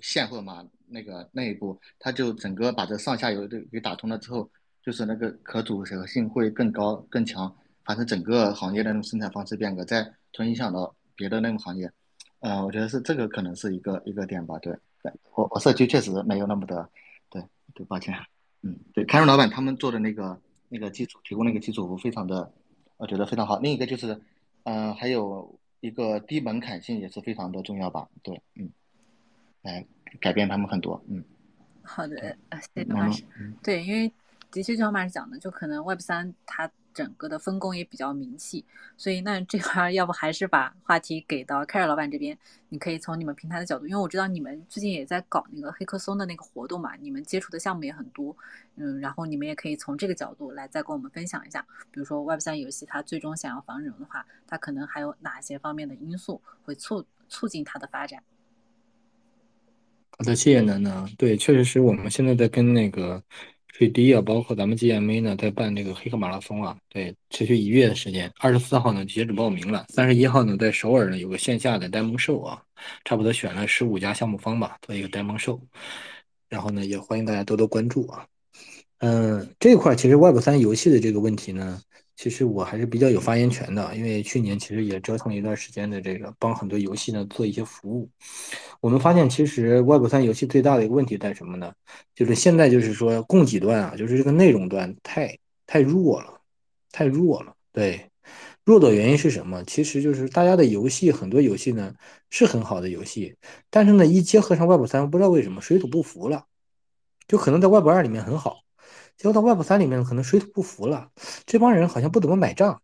[0.00, 4.50] 线或者麻那个那一步，它就整个把这上下游给给打通了之后。
[4.84, 11.88] 就是那个可组合性会更高更强，反正整个行业的那种生产方式变革，再从影响到别的那种行业，
[12.40, 14.58] 嗯，我觉得是这个可能是一个一个点吧。
[14.58, 16.90] 对，对我我社区确实没有那么的，
[17.30, 17.40] 对
[17.74, 18.12] 对，抱歉，
[18.62, 20.36] 嗯，对，开源老板他们做的那个
[20.68, 22.52] 那个基础提供那个基础服务非常的，
[22.96, 23.58] 我觉得非常好。
[23.58, 24.20] 另一个就是，
[24.64, 28.08] 嗯，还有一个低门槛性也是非常的重要吧。
[28.22, 28.70] 对，嗯，
[29.62, 29.84] 来
[30.20, 31.22] 改变他们很多，嗯。
[31.82, 32.36] 好的，
[32.74, 33.24] 谢谢老师。
[33.62, 34.12] 对，因为。
[34.52, 38.64] 的确，就像马师讲的，就可能 Web 三它整个的分工也比较明细，
[38.96, 42.36] 所以那这块要不还是把话题给到凯尔老板这边，
[42.68, 48.36] 你可以从你们平台的角度，因为我知道你们最近也在搞那个黑客松的那个活动嘛，你们接触的项目也很多，
[48.76, 58.22] 嗯，然后你们也可以从这个角度来再跟我们分享一下，比如说 Web 三游戏它最终想要防人的话，它可能还有哪些方面的因素会促促进它的发展？
[60.18, 61.06] 好的，谢谢楠楠。
[61.16, 63.22] 对，确实是我们现在在跟那个。
[63.72, 68.30] 最低啊，包括咱们 GMA 呢，在办这个黑客马拉松啊，对，持续一月的时间。
[68.38, 72.62] 二十四号呢截止报名了，三十一号呢在首尔呢有个线下的呆萌兽啊，
[73.04, 75.58] 差不多选了十五家项目方吧做一个呆萌兽，
[76.48, 78.26] 然后呢也欢迎大家多多关注啊。
[78.98, 81.80] 嗯，这块其实 Web 三游戏的这个问题呢。
[82.22, 88.08] 其实我还是比较有发言权的，因为去年其实也折腾了一段时间的这个，帮很多游戏呢做一些服务。
[88.80, 91.74] 我们发现，其实 Web 三游戏最大的一个问题在什么呢？
[92.14, 96.40] 就是现在就是说供给端啊，就是这个内容端太太弱了，
[96.92, 97.52] 太弱了。
[97.72, 98.08] 对，
[98.64, 99.64] 弱的原因是什么？
[99.64, 101.92] 其实就是大家的游戏很多游戏呢
[102.30, 103.34] 是很好的游戏，
[103.68, 106.46] 但是呢一结合上 Web 三，不知道为什么水土不服了，
[107.26, 108.61] 就可能在 Web 二里面很好。
[109.22, 111.08] 交到 Web 三里面可能水土不服了，
[111.46, 112.82] 这帮人好像不怎么买账。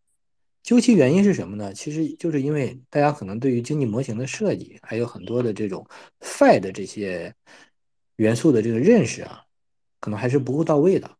[0.63, 1.75] 究其原因是什么呢？
[1.75, 5.85] 其实就是因为大家可能对于经济模型的设计，还有很多的这种
[6.21, 7.35] Fi 的这些
[8.17, 9.43] 元素的这个认识啊，
[9.99, 11.11] 可能还是不够到位的。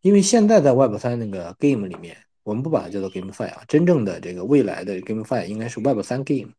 [0.00, 6.50] 因为现在在 Web 三那个 Game 里面，我们不把它叫做 GameFi 啊，真正的这个未来的 GameFi 应该是 Web 三 Game。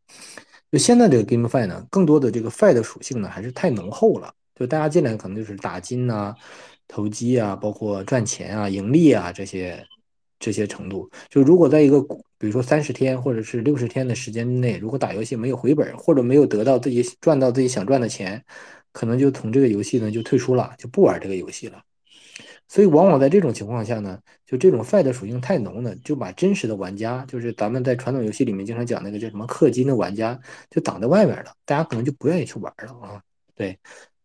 [0.70, 4.32] 就现在这个 GameFi 呢，更多的这个 Fi 的属性呢，还是太浓厚了。
[4.54, 6.36] 就大家进来可能就是打金呐、
[6.92, 9.82] 投机啊，包括赚钱啊、盈利啊这些
[10.38, 11.10] 这些程度。
[11.30, 11.98] 就如果在一个
[12.36, 18.44] 比如说三十天或者是六十天的时间内，如果打游戏没有回本，或者没有得到自己赚到自己想赚的钱，
[18.92, 21.82] 可能就从这个游戏呢就退出了，就不玩这个游戏了。
[22.68, 30.38] 所以往往在这种情况下呢，就这种 Fi 的属性太浓呢，就把真实的玩家，就是咱们在传统游戏里面经常讲那个叫什么氪金的玩家，
[30.70, 33.22] 就挡在外面了，大家可能就不愿意去玩了啊。
[33.54, 33.78] 对，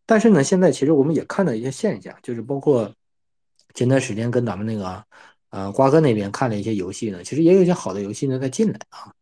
[0.07, 2.91] 但是呢，现在其实我们也看到一些现象，就是包括
[3.75, 5.03] 前段时间跟咱们那个
[5.51, 9.13] 呃瓜哥那边看了一些游戏呢，其实也有一些好的游戏呢在进来啊。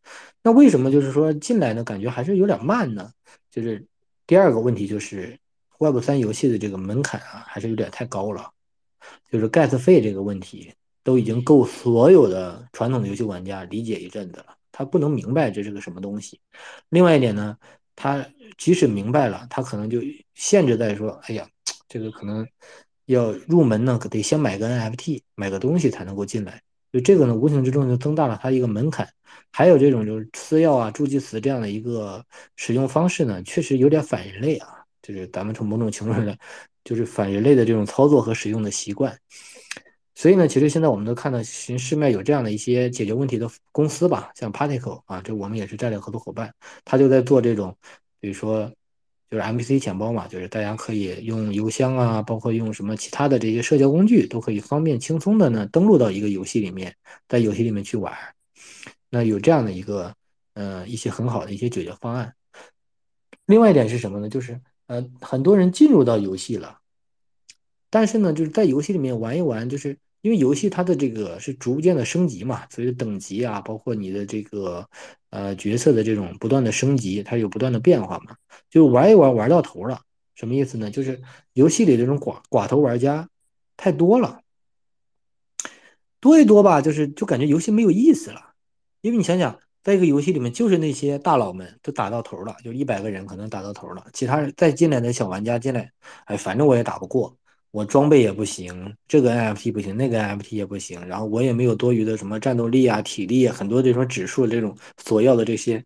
[0.41, 3.11] 那为什么就是说进来呢，感觉还是有点慢呢？
[3.49, 3.85] 就是
[4.25, 5.37] 第二个问题就是
[5.79, 8.51] Web 三游戏的这个门槛啊，还是有点太高了。
[9.29, 10.73] 就是 gas 费这个问题，
[11.03, 14.55] 都已经够所有的传统的游戏玩家理解一阵子了。
[14.71, 16.39] 他不能明白这是个什么东西。
[16.89, 17.57] 另外一点呢，
[17.95, 18.25] 他
[18.57, 19.99] 即使明白了，他可能就
[20.33, 21.47] 限制在说：“哎呀，
[21.87, 22.47] 这个可能
[23.05, 29.07] 要入门呢，得先买个 NFT，买个东西才能够进来。”就这个呢，无形之中就增大了它一个门槛。
[29.51, 32.23] 还有这种就是私钥啊、助记词这样的一个
[32.55, 34.67] 使用方式呢，确实有点反人类啊。
[35.01, 36.37] 就是咱们从某种程度上。
[36.85, 39.17] 就是反人类的这种操作和使用的习惯，
[40.15, 46.53] 所以呢，其实现在我们都看到，其实市面有这样的一些解决问题的公司吧，像 Particle 啊，这我们也是战略合作伙伴，
[46.85, 47.75] 他就在做这种，
[48.19, 48.71] 比如说
[49.29, 56.95] 就是 MPC 钱包嘛，就是大家可以用邮箱啊，包括用什么其他的这些社交工具，都可以方便轻松的呢登录到一个游戏里面，
[57.27, 58.13] 在游戏里面去玩，
[59.09, 60.15] 那有这样的一个
[60.53, 62.33] 呃一些很好的一些解决方案。
[63.45, 64.29] 另外一点是什么呢？
[64.29, 64.59] 就是。
[64.87, 66.77] 呃，很多人进入到游戏了，
[67.89, 74.83] 但是呢，就是在游戏里面玩一玩，就是因为游戏它的这个是逐渐的升级嘛，所以等级啊，包括你的这个
[75.29, 78.35] 呃角色的这种不断的升级，它有不断的变化嘛，
[78.67, 80.01] 就玩一玩玩到头了，
[80.33, 80.89] 什么意思呢？
[80.89, 81.21] 就是
[81.53, 83.29] 游戏里这种寡寡头玩家
[83.77, 84.41] 太多了，
[86.19, 88.53] 多一多吧，就是就感觉游戏没有意思了，
[89.01, 89.59] 因为你想想。
[89.83, 95.91] 在一个游戏里面，就是那些大佬们都打到头了，就一百个人可能打到头了，其他人再进来的小玩家进来，
[96.25, 97.37] 哎，反正我也打不过，
[97.75, 104.73] 我装备也不行，这个 NFT 不行，那个 NFT 也不行，然后我也没有多余的什么战斗力啊、体力啊，很多这种指数这种
[105.03, 105.83] 所要的这些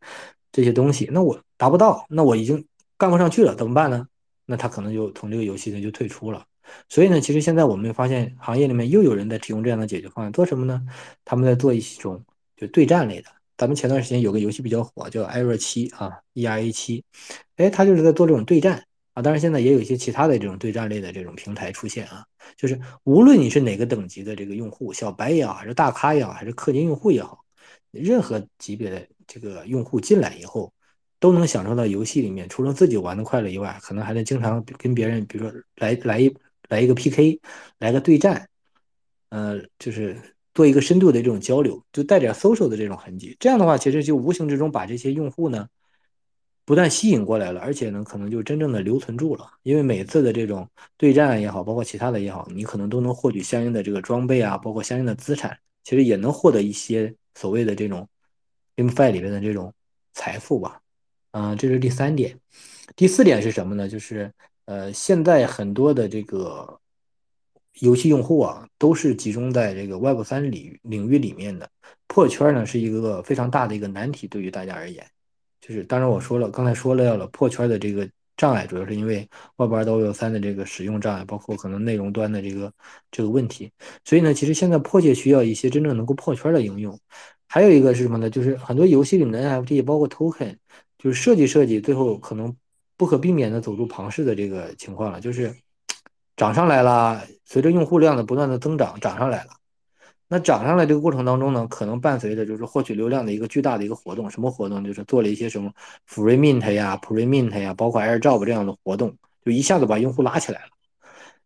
[0.51, 2.63] 这些东西，那我达不到，那我已经
[2.95, 4.05] 干不上去了，怎么办呢？
[4.45, 6.45] 那他可能就从这个游戏呢就退出了。
[6.89, 10.79] 所以呢，其实现在我们发现行业里面又有人在提供这样的解决方案，做什么呢？
[11.25, 12.23] 他们在做一种
[12.55, 13.29] 就对战类的。
[13.57, 17.03] 咱们前段时间有个游戏比较火，叫《艾若七》啊，ERA 七，
[17.55, 19.21] 哎，他就是在做这种对战啊。
[19.21, 22.25] 当然，现在也有一些其他的这种对战类的这种平台出现啊。
[22.57, 27.43] 就是无论你是哪个等级的这个用户，小白也好，还是大咖也好，还是氪金用户也好，
[27.91, 30.73] 任何级别的这个用户进来以后，
[31.19, 36.35] 都能享受到游戏里面除了自己玩的快乐以外，可能还能经常跟别人，比如说来来一
[36.69, 37.39] 来一个 PK，
[37.79, 38.47] 来个对战，
[39.29, 40.15] 呃，就是。
[40.55, 43.37] 做一个深度的这种交流，就带点 social 的这种痕迹。
[43.39, 45.69] 这样的话，其实就无形之中把这些用户呢，
[46.69, 49.49] 不但吸引过来了，而且呢，可能就真正的留存住了。
[49.63, 58.07] 因为每次的这种对战也好，包括其他的也好，你可能都能获取相应的这个装备啊，包括相应的资产，其实也能获得一些所谓的这种
[58.75, 59.73] GameFi 里面的这种
[60.13, 60.79] 财富吧。
[61.31, 62.37] 嗯，这是第三点。
[62.95, 63.89] 第四点是什么呢？
[63.89, 64.31] 就是
[64.65, 66.79] 呃，现在很多的这个。
[67.79, 71.67] 游戏用户啊，都是集中在这个 Web 三领领域里面的
[72.07, 75.03] 破圈呢，是一个非常大的一个难题，对于大家而言。
[75.69, 82.73] 就是当然我说了，刚才说了要了破圈的这个障碍，主要是因为 Web 二到 Web 三的这个使用障碍，包括可能内容端的这个
[83.11, 83.71] 这个问题。
[84.03, 86.99] 所以呢，其实现在迫切需要一些真正能够破圈的应用。
[87.47, 88.31] 还有一个是什么呢？
[88.31, 90.57] 就是很多游戏里面的 NFT，包括 Token，
[90.97, 92.55] 就是设计设计，最后可能
[92.97, 95.55] 不可避免的走入庞氏的这个情况了，就是。
[96.39, 99.58] 涨上来了，随着用户量的不断的增长，涨上来了。
[100.31, 104.29] 那涨上来这个过程当中呢，可能伴随着就是获取流量的一个巨大的一个活动。
[104.29, 104.83] 什么活动？
[104.85, 105.73] 就是做了一些什么
[106.07, 110.67] free mint 呀、pre mint 呀，包括 airdrop 这样的活动，就一下子把用户拉起来了。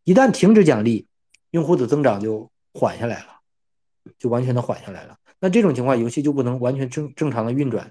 [0.04, 1.08] 一旦停止奖励，
[1.52, 3.28] 用户的增长就缓下来了，
[4.20, 5.16] 就完全的缓下来了。
[5.40, 7.90] 那这种情况，游戏就不能完全正正常的运转。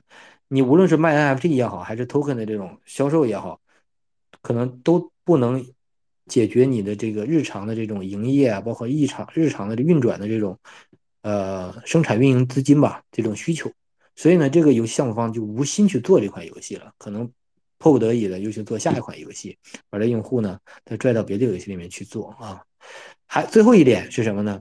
[0.48, 3.58] 你无论是卖 NFT 也好，还是 token 的这种销售也好，
[4.42, 5.64] 可能都不能。
[6.26, 10.58] 解决你的这个日常的这种营业啊，包括日常日常的运转的这种
[11.22, 13.70] 呃生产运营资金吧这种需求。
[14.14, 17.30] 所以呢，这个游戏项目方就无心去做这款游戏了，可能
[17.78, 19.56] 迫不得已的又去做下一款游戏，
[19.90, 22.62] 把这用户呢再拽到别的游戏里面去做啊。
[23.26, 24.60] 还最后一点是什么呢？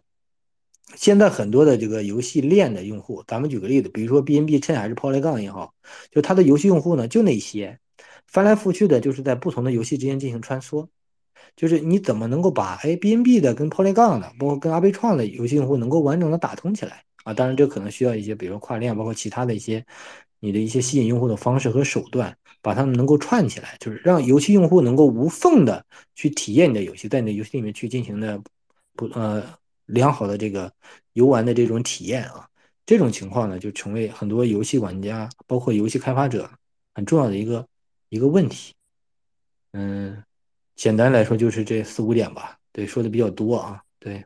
[0.96, 5.74] 现在很多的这个游戏链的用户，咱们举个例子，比如说 B N B 趁还是 Polygon 也好，
[6.12, 7.80] 就它的游戏用户呢就那些，
[8.28, 10.88] 翻来覆去的就是在不同的游戏之间进行穿梭。
[11.56, 17.34] 就是你怎么能够把哎 B N B 的跟 Polygon 的，包括跟阿贝创的游戏用户能够完整的打通起来啊？
[17.34, 19.86] 当然这可能需要一些，比如说跨链，包括其他的一些
[20.40, 25.86] 你的一些吸引用户的方式和手段，把它们能够串起来，就是让游戏用户能够无缝的
[26.16, 28.42] 去体验你的游戏，在你的游戏里面去进行的
[28.96, 29.44] 不呃
[29.86, 30.72] 良好的这个
[31.14, 32.48] 游玩的这种体验啊。
[32.86, 36.50] 这种情况呢，就成为很多游戏玩家，包括游戏开发者
[36.96, 37.68] 很重要的一个
[38.10, 38.74] 一个问题。
[39.74, 40.24] 嗯。
[40.76, 44.24] 简单来说就是这四五点吧，对，说的比较多啊，对，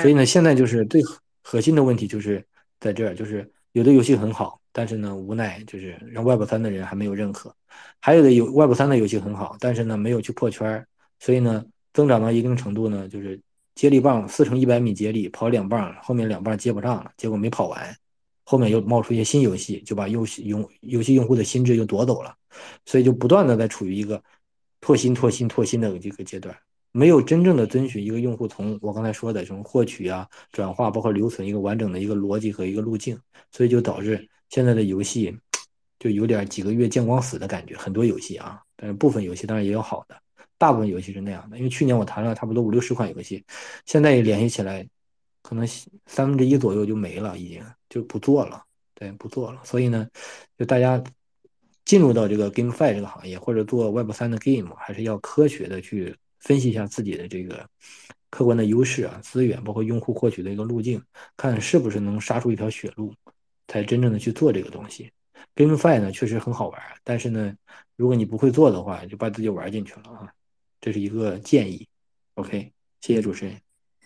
[0.00, 1.00] 所以呢，现在就是最
[1.42, 2.44] 核心的问题就是
[2.80, 7.54] 在这儿，就是有的游戏很好，但是呢，无奈就是让 Web 三的人还没有认可，
[8.00, 10.84] 还有的有 Web 三的游戏很好，但是呢，没有去破圈，
[11.20, 13.40] 所以呢，增长到一定程度呢，就是
[13.74, 17.96] 接力棒四乘一百米接力跑两棒，后面两棒接不上了，结果没跑完，
[18.44, 22.34] 后面又冒出一些新游戏，就把游戏用游戏用户的心智又夺走了，
[22.86, 24.20] 所以就不断的在处于一个。
[24.84, 26.54] 拓新、拓新、拓新的这个阶段，
[26.92, 33.18] 没有真正的遵循一个用户从我刚才说的什么获取啊、转化，包括留存一个完整的一个逻辑和一个路径，
[33.50, 35.34] 所以就导致现在的游戏
[35.98, 37.74] 就有点几个月见光死的感觉。
[37.74, 40.20] 很多游戏啊，但是部分游戏当然也有好的，
[40.58, 41.56] 大部分游戏是那样的。
[41.56, 43.42] 因为去年我谈了差不多五六十款游戏，
[43.86, 44.86] 现在也联系起来，
[45.40, 45.66] 可能
[46.04, 48.62] 三分之一左右就没了，已经就不做了，
[48.94, 49.62] 对，不做了。
[49.64, 50.06] 所以呢，
[50.58, 51.02] 就大家。
[51.84, 57.68] 进入到这个 GameFi 这个行业，或者做 Web 三的 Game，还是要科学的去分析一下自己的这个
[58.30, 61.02] 客观的优势啊、资源，包括用户获取的一个路径，
[61.36, 63.12] 看是不是能杀出一条血路，
[63.68, 65.12] 才真正的去做这个东西。
[65.54, 67.54] GameFi 呢确实很好玩，但是呢，
[67.96, 70.32] 如果你不会做的话，就把自己玩进去了啊。
[70.80, 71.86] 这是一个建议。
[72.34, 72.72] OK，
[73.02, 73.54] 谢谢主持人。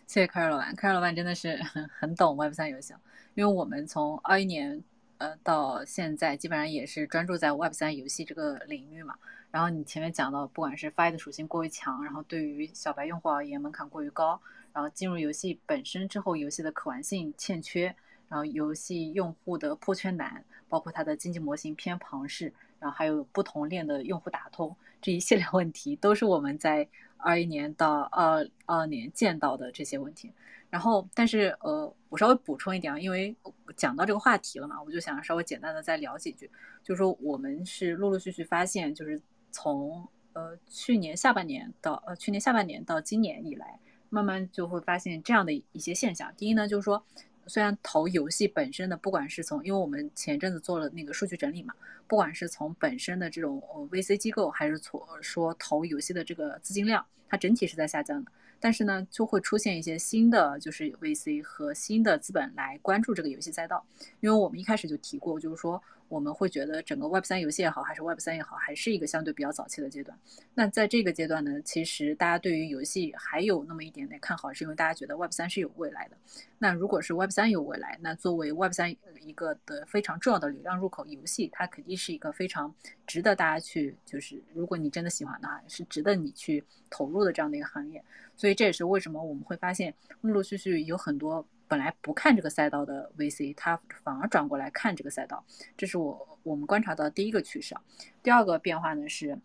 [0.08, 2.92] 谢谢凯尔老板，凯尔老板真的是很很懂 Web 三游戏，
[3.34, 4.82] 因为我们从二一年。
[5.18, 9.16] 呃，到现在基本上也是专注在 Web 三游戏这个领域嘛。
[9.50, 14.40] 然后你前面讲到，不管是 Fi 的属性过于强，然后对于小白用户而言门槛过于高，
[14.72, 17.94] 然后进入游戏本身之后，游戏的可玩性欠缺，
[18.28, 30.30] 然后游戏用户的破圈难，包括它的经济模型偏庞氏，然后还有不同链的用户打通这一系列问题，都是我们在二一年到二二年见到的这些问题。
[30.70, 33.34] 然后，但是呃，我稍微补充一点啊，因为
[33.74, 36.50] 讲到这个话题了嘛，我就想稍微简单的再聊几句。
[36.82, 39.18] 就是说，我们是陆陆续续发现，就是
[39.50, 46.30] 从呃去年下半年到呃去年下半年到今年以来，慢慢就会发现这样的一些现象。
[46.36, 47.02] 第一呢，就是说，
[47.46, 51.72] 虽然投游戏本身的，不管是从，因为我们前阵子做了那个数据整理嘛，
[52.06, 58.30] 不管是从本身的这种呃 VC 机构，还是从说投游戏的这个资金量，它整体是在下降的。
[58.61, 63.84] 但是呢，就会出现一些新的，就是 VC 和新的资本来关注这个游戏赛道。
[64.20, 70.18] 因为我们一开始就提过，就是说我们会觉得整个 Web 三游戏也好，还是 Web 三也好，还是一个相对比较早期的阶段。
[70.54, 76.16] 那在这个阶段呢，其实大家对于游戏还有那么一点点看好，是因为大家觉得 Web 三是有未来的。
[76.59, 78.90] 那如果是 Web 三有未来，那作为 Web 三
[79.20, 82.74] 一个的非常重要的流量入口，游戏它肯定是一个非常
[83.06, 88.02] 值得大家去，就是如果你真的喜欢的话，是值得你去投入的这样的一个行业。
[88.36, 95.44] 所以这也是为什么我们会发现，陆陆续续有很多本来不看这个赛道的 VC，他反而转过来看这个赛道，
[95.76, 97.76] 这是我我们观察到第一个趋势。
[98.22, 99.38] 第二个变化呢是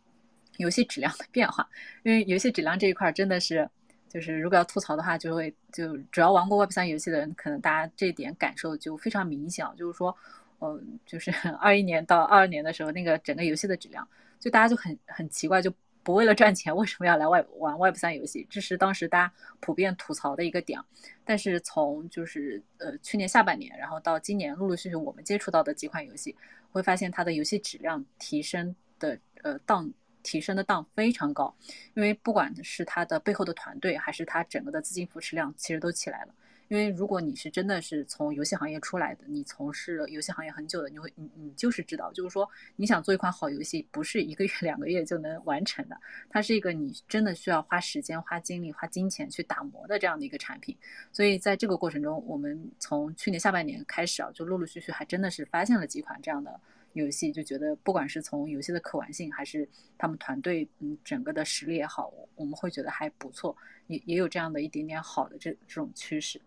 [0.58, 1.68] 游戏质量的变化，
[2.04, 3.70] 因为游戏质量这一块真的是，
[4.08, 10.16] 就是如果要吐槽的话，就会就只要玩过 Web 三游戏的人，可能大家这点感受就非常明显，就是说，
[10.60, 14.08] 嗯，就是 二一年到二二年的时候，那个整个游戏的质量，
[14.40, 15.74] 就大家就很很奇怪就。
[16.04, 18.46] 不为了赚钱，为什么要来外玩 Web 三游戏？
[18.50, 20.80] 这是当时大家普遍吐槽的一个点。
[21.24, 26.36] 但是从就是呃去年下半年，然后到今年，陆陆续续我们接触到的几款游戏，
[26.72, 29.90] 会发现它的游戏质量提升的呃档
[30.22, 31.56] 提升的档非常高，
[31.94, 36.34] 因为不管是它的背后的团队，还是它整个的资金扶持量，其实都起来了。
[36.70, 45.96] 因为如果你是真的是从游戏行业出来的，你从事游戏行业很久的，你会你你就是知道，就是说你想做一款好游戏，不是一个月 两个月就能完成的，
[46.30, 50.76] 它是一个你真的需要花时间、花精力、花金钱去打磨的这样的一个产品。
[51.12, 56.60] 所以在这个过程中，我们从去年下半年开始啊，就陆陆续续还真的是发现了几款这样的
[56.94, 63.56] 游戏，就觉得不管是从游戏的可玩性，还是他们团队嗯整个的实力也好，我们会觉得还不错，
[63.88, 66.42] 也也有这样的一点点好的这这种趋势。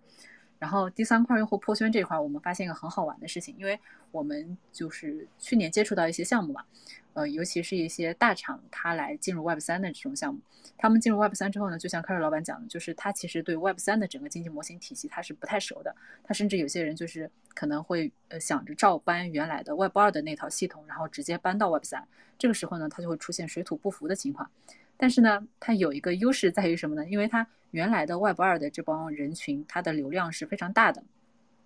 [0.59, 3.79] 然后第三块用户破圈这一块，我们发现一个很好玩的事情，因为
[4.11, 6.65] 我们就是去年接触到一些项目嘛，
[7.13, 10.41] 呃，尤其是一些大厂，他来进入 Web 三的这种项目，
[10.79, 15.95] 他们进入 Web 三之后呢，就像开瑞老板讲的，就是他其实对 Web 三的整个经济模型体系他是不太熟的，
[16.25, 22.07] 他甚至有些人就是可能会呃想着照搬原来的 Web 二的那套系统，然后直接搬到 Web 三，
[22.39, 24.51] 这个时候呢，他就会出现水土不服的情况。
[24.97, 27.07] 但是呢，它有一个优势在于什么呢？
[27.07, 31.03] 因为它原来的 Web 二的这帮人群，它的流量是非常大的。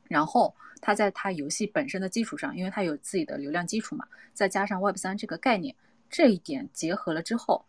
[0.08, 4.04] 然后它在它游戏本身的基础上，因为它有自己的流量基础嘛，
[4.34, 5.74] 再加上 Web 三这个概念，
[6.08, 7.64] 这一点结合了之后，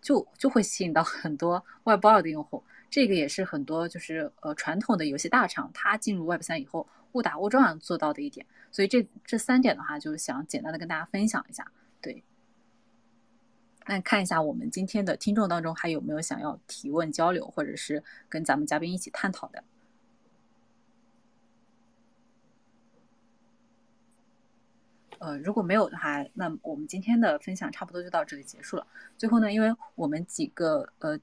[0.00, 2.62] 就就会吸引到很多 Web 二的用户。
[2.88, 8.46] 这个也是很多就是呃传统的游戏大厂，它进入 Web 三以后误打误撞做到的一点。
[8.70, 11.66] 所以这这三点的话，就是想简单的跟大家分享一下。
[12.00, 12.22] 对。
[13.86, 19.62] 那看一下我们今天的听众当中还有没有想要提问交流，或者是跟咱们嘉宾一起探讨的。
[25.18, 28.86] 呃，如果没有的话，那我们今天的分享差不多就到这里结束了。
[29.18, 31.18] 最后呢，因为我们几个呃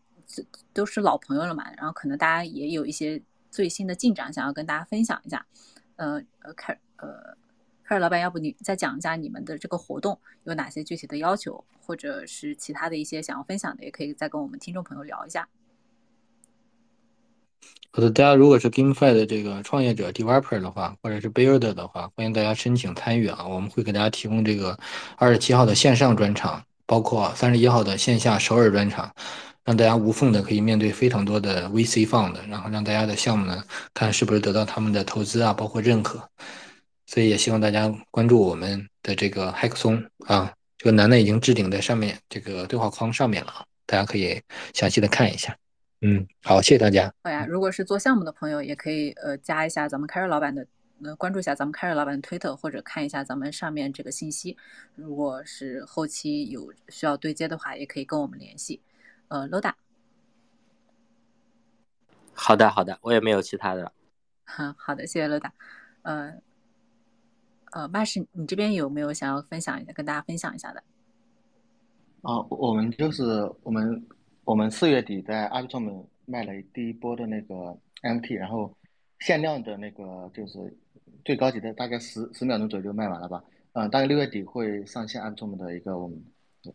[0.72, 5.46] 都是老朋友了嘛，然后可能大家也有一些最新的进展想要跟大家分享一下。
[5.96, 7.41] 呃呃，开呃。
[7.92, 15.46] 二老板，要不你再讲一下你们的这个活动有哪些具体的要求，或者是其他的一些想要分享的，也可以再跟我们听众朋友聊一下。
[17.92, 23.46] 好的，大家如果是 GameFi 的这个创业者 Developer 的话，或者是 Builder 的话，欢迎大家申请参与啊！
[23.46, 24.80] 我们会给大家提供这个
[25.18, 29.14] 二十七号的线上专场，包括三十一号的线下首尔专场，
[29.66, 33.62] 让大家无缝的可以面对非常多的 VC Fund，然后让大家的项目呢，
[33.94, 36.26] 看是不是得到他们的投资啊，包括认可。
[37.12, 44.42] 所以也希望大家关注我们的这个 h a c k 松啊，这个楠楠已经置顶在上面这个对话框上面了，大家可以
[44.74, 45.54] 详细的看一下。
[46.00, 47.14] 嗯，好，谢谢大家。
[47.22, 50.66] 好呀，如果是做项目的朋友，也可以呃加一下咱们凯瑞老板的，
[51.04, 54.56] 呃关注一下咱们开瑞老板的推特，或者看一下咱们上面这个信息。
[54.96, 58.80] 如果是后期有需要对接的话，也可以跟我们联系。
[59.28, 59.74] 呃，Loda。
[62.34, 63.92] 好的，好的，我也没有其他的了。
[64.46, 65.52] 哈， 好的，谢谢 Loda。
[66.04, 66.36] 呃。
[67.72, 70.84] 呃，巴士，你这边有没有想要分享一下，跟大家分享一下的？
[72.22, 73.24] 啊，我们就是
[73.64, 74.06] 我们
[74.44, 78.76] 我们四月底在阿 t 上面卖了第一波的那个 MT，然后
[79.20, 80.78] 限量的那个就是
[81.26, 83.44] 最高级的，大概十十秒钟左右就卖完了吧。
[83.74, 86.22] 嗯，大概六月底会上线阿 t 上的一个我们，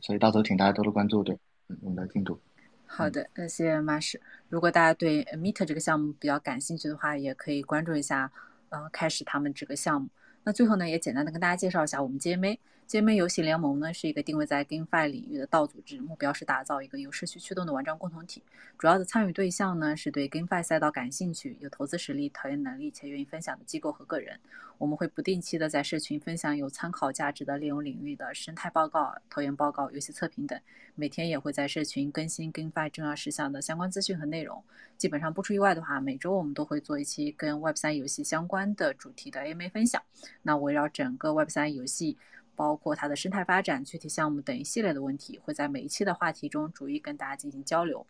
[0.01, 1.39] 所以到时候请大家多多关注，对，
[1.69, 2.41] 嗯，我们的进度。
[2.87, 4.21] 好的，那，谢谢马士。
[4.49, 8.33] 如果大家对 Meet 这个项目比较感兴趣的话，也可以关注一下，
[8.71, 10.09] 呃，开始他们这个项目。
[10.47, 12.57] 那最后呢，也简单的跟大家介绍一下我们 GMA。
[12.89, 18.41] GMA 游戏联盟呢是一个定位在 GameFi 领域的道组织，目标是打造一个由社区驱动的玩转共同体。
[18.78, 24.39] 主要的参与对象呢是对 GameFi 赛道感兴趣、有投资实力、调研能力且愿意分享的机构和个人。
[24.78, 30.57] 我们会不定期的在社群分享有参考价值的猎用领域的生态报告、投研报告、游戏测评等。
[30.95, 34.62] 每天也会在社群更新 GameFi 重要事项的相关资讯和内容。
[34.97, 40.01] 基本上不出意外的话，每周我们都会做一期跟 Web 三游戏相关的主题的 AMA 分享。
[40.43, 42.16] 那围绕整个 Web 三游戏。
[42.57, 48.05] 包括它的生态发展、具体项目等一系列的问题，会在每一期的话题中逐一跟大家进行交流。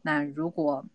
[0.00, 0.86] 那如果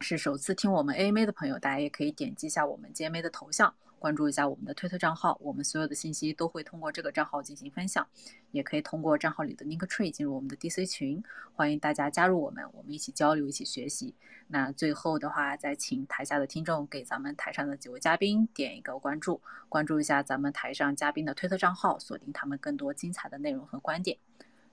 [0.00, 3.74] 是首次听我们 AMA 的朋友，大家也可以点击一下我们 JMA 的头像。
[4.02, 8.04] 关注一下我们的推特账号，我们所有的信息都会通过这个账号进行分享，
[8.50, 11.22] 也可以通过账号里的 link tree 进入我们的 DC 群，
[11.54, 14.12] 欢迎大家加入我们，我们一起交流，一起学习。
[14.48, 24.18] 那最后的话，再请台下的听众给咱们台上的几位嘉宾点一个关注，关注一下咱们台上嘉宾的推特账号，锁定他们更多精彩的内容和观点。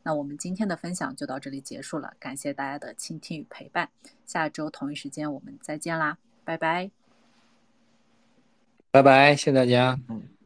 [0.01, 3.91] 那我们今天的分享就到这里结束了，感谢大家的倾听与陪伴，
[4.25, 6.98] 下周同一时间我们再见啦，拜拜。
[8.91, 9.99] 拜拜，谢谢大家。
[10.09, 10.38] 嗯。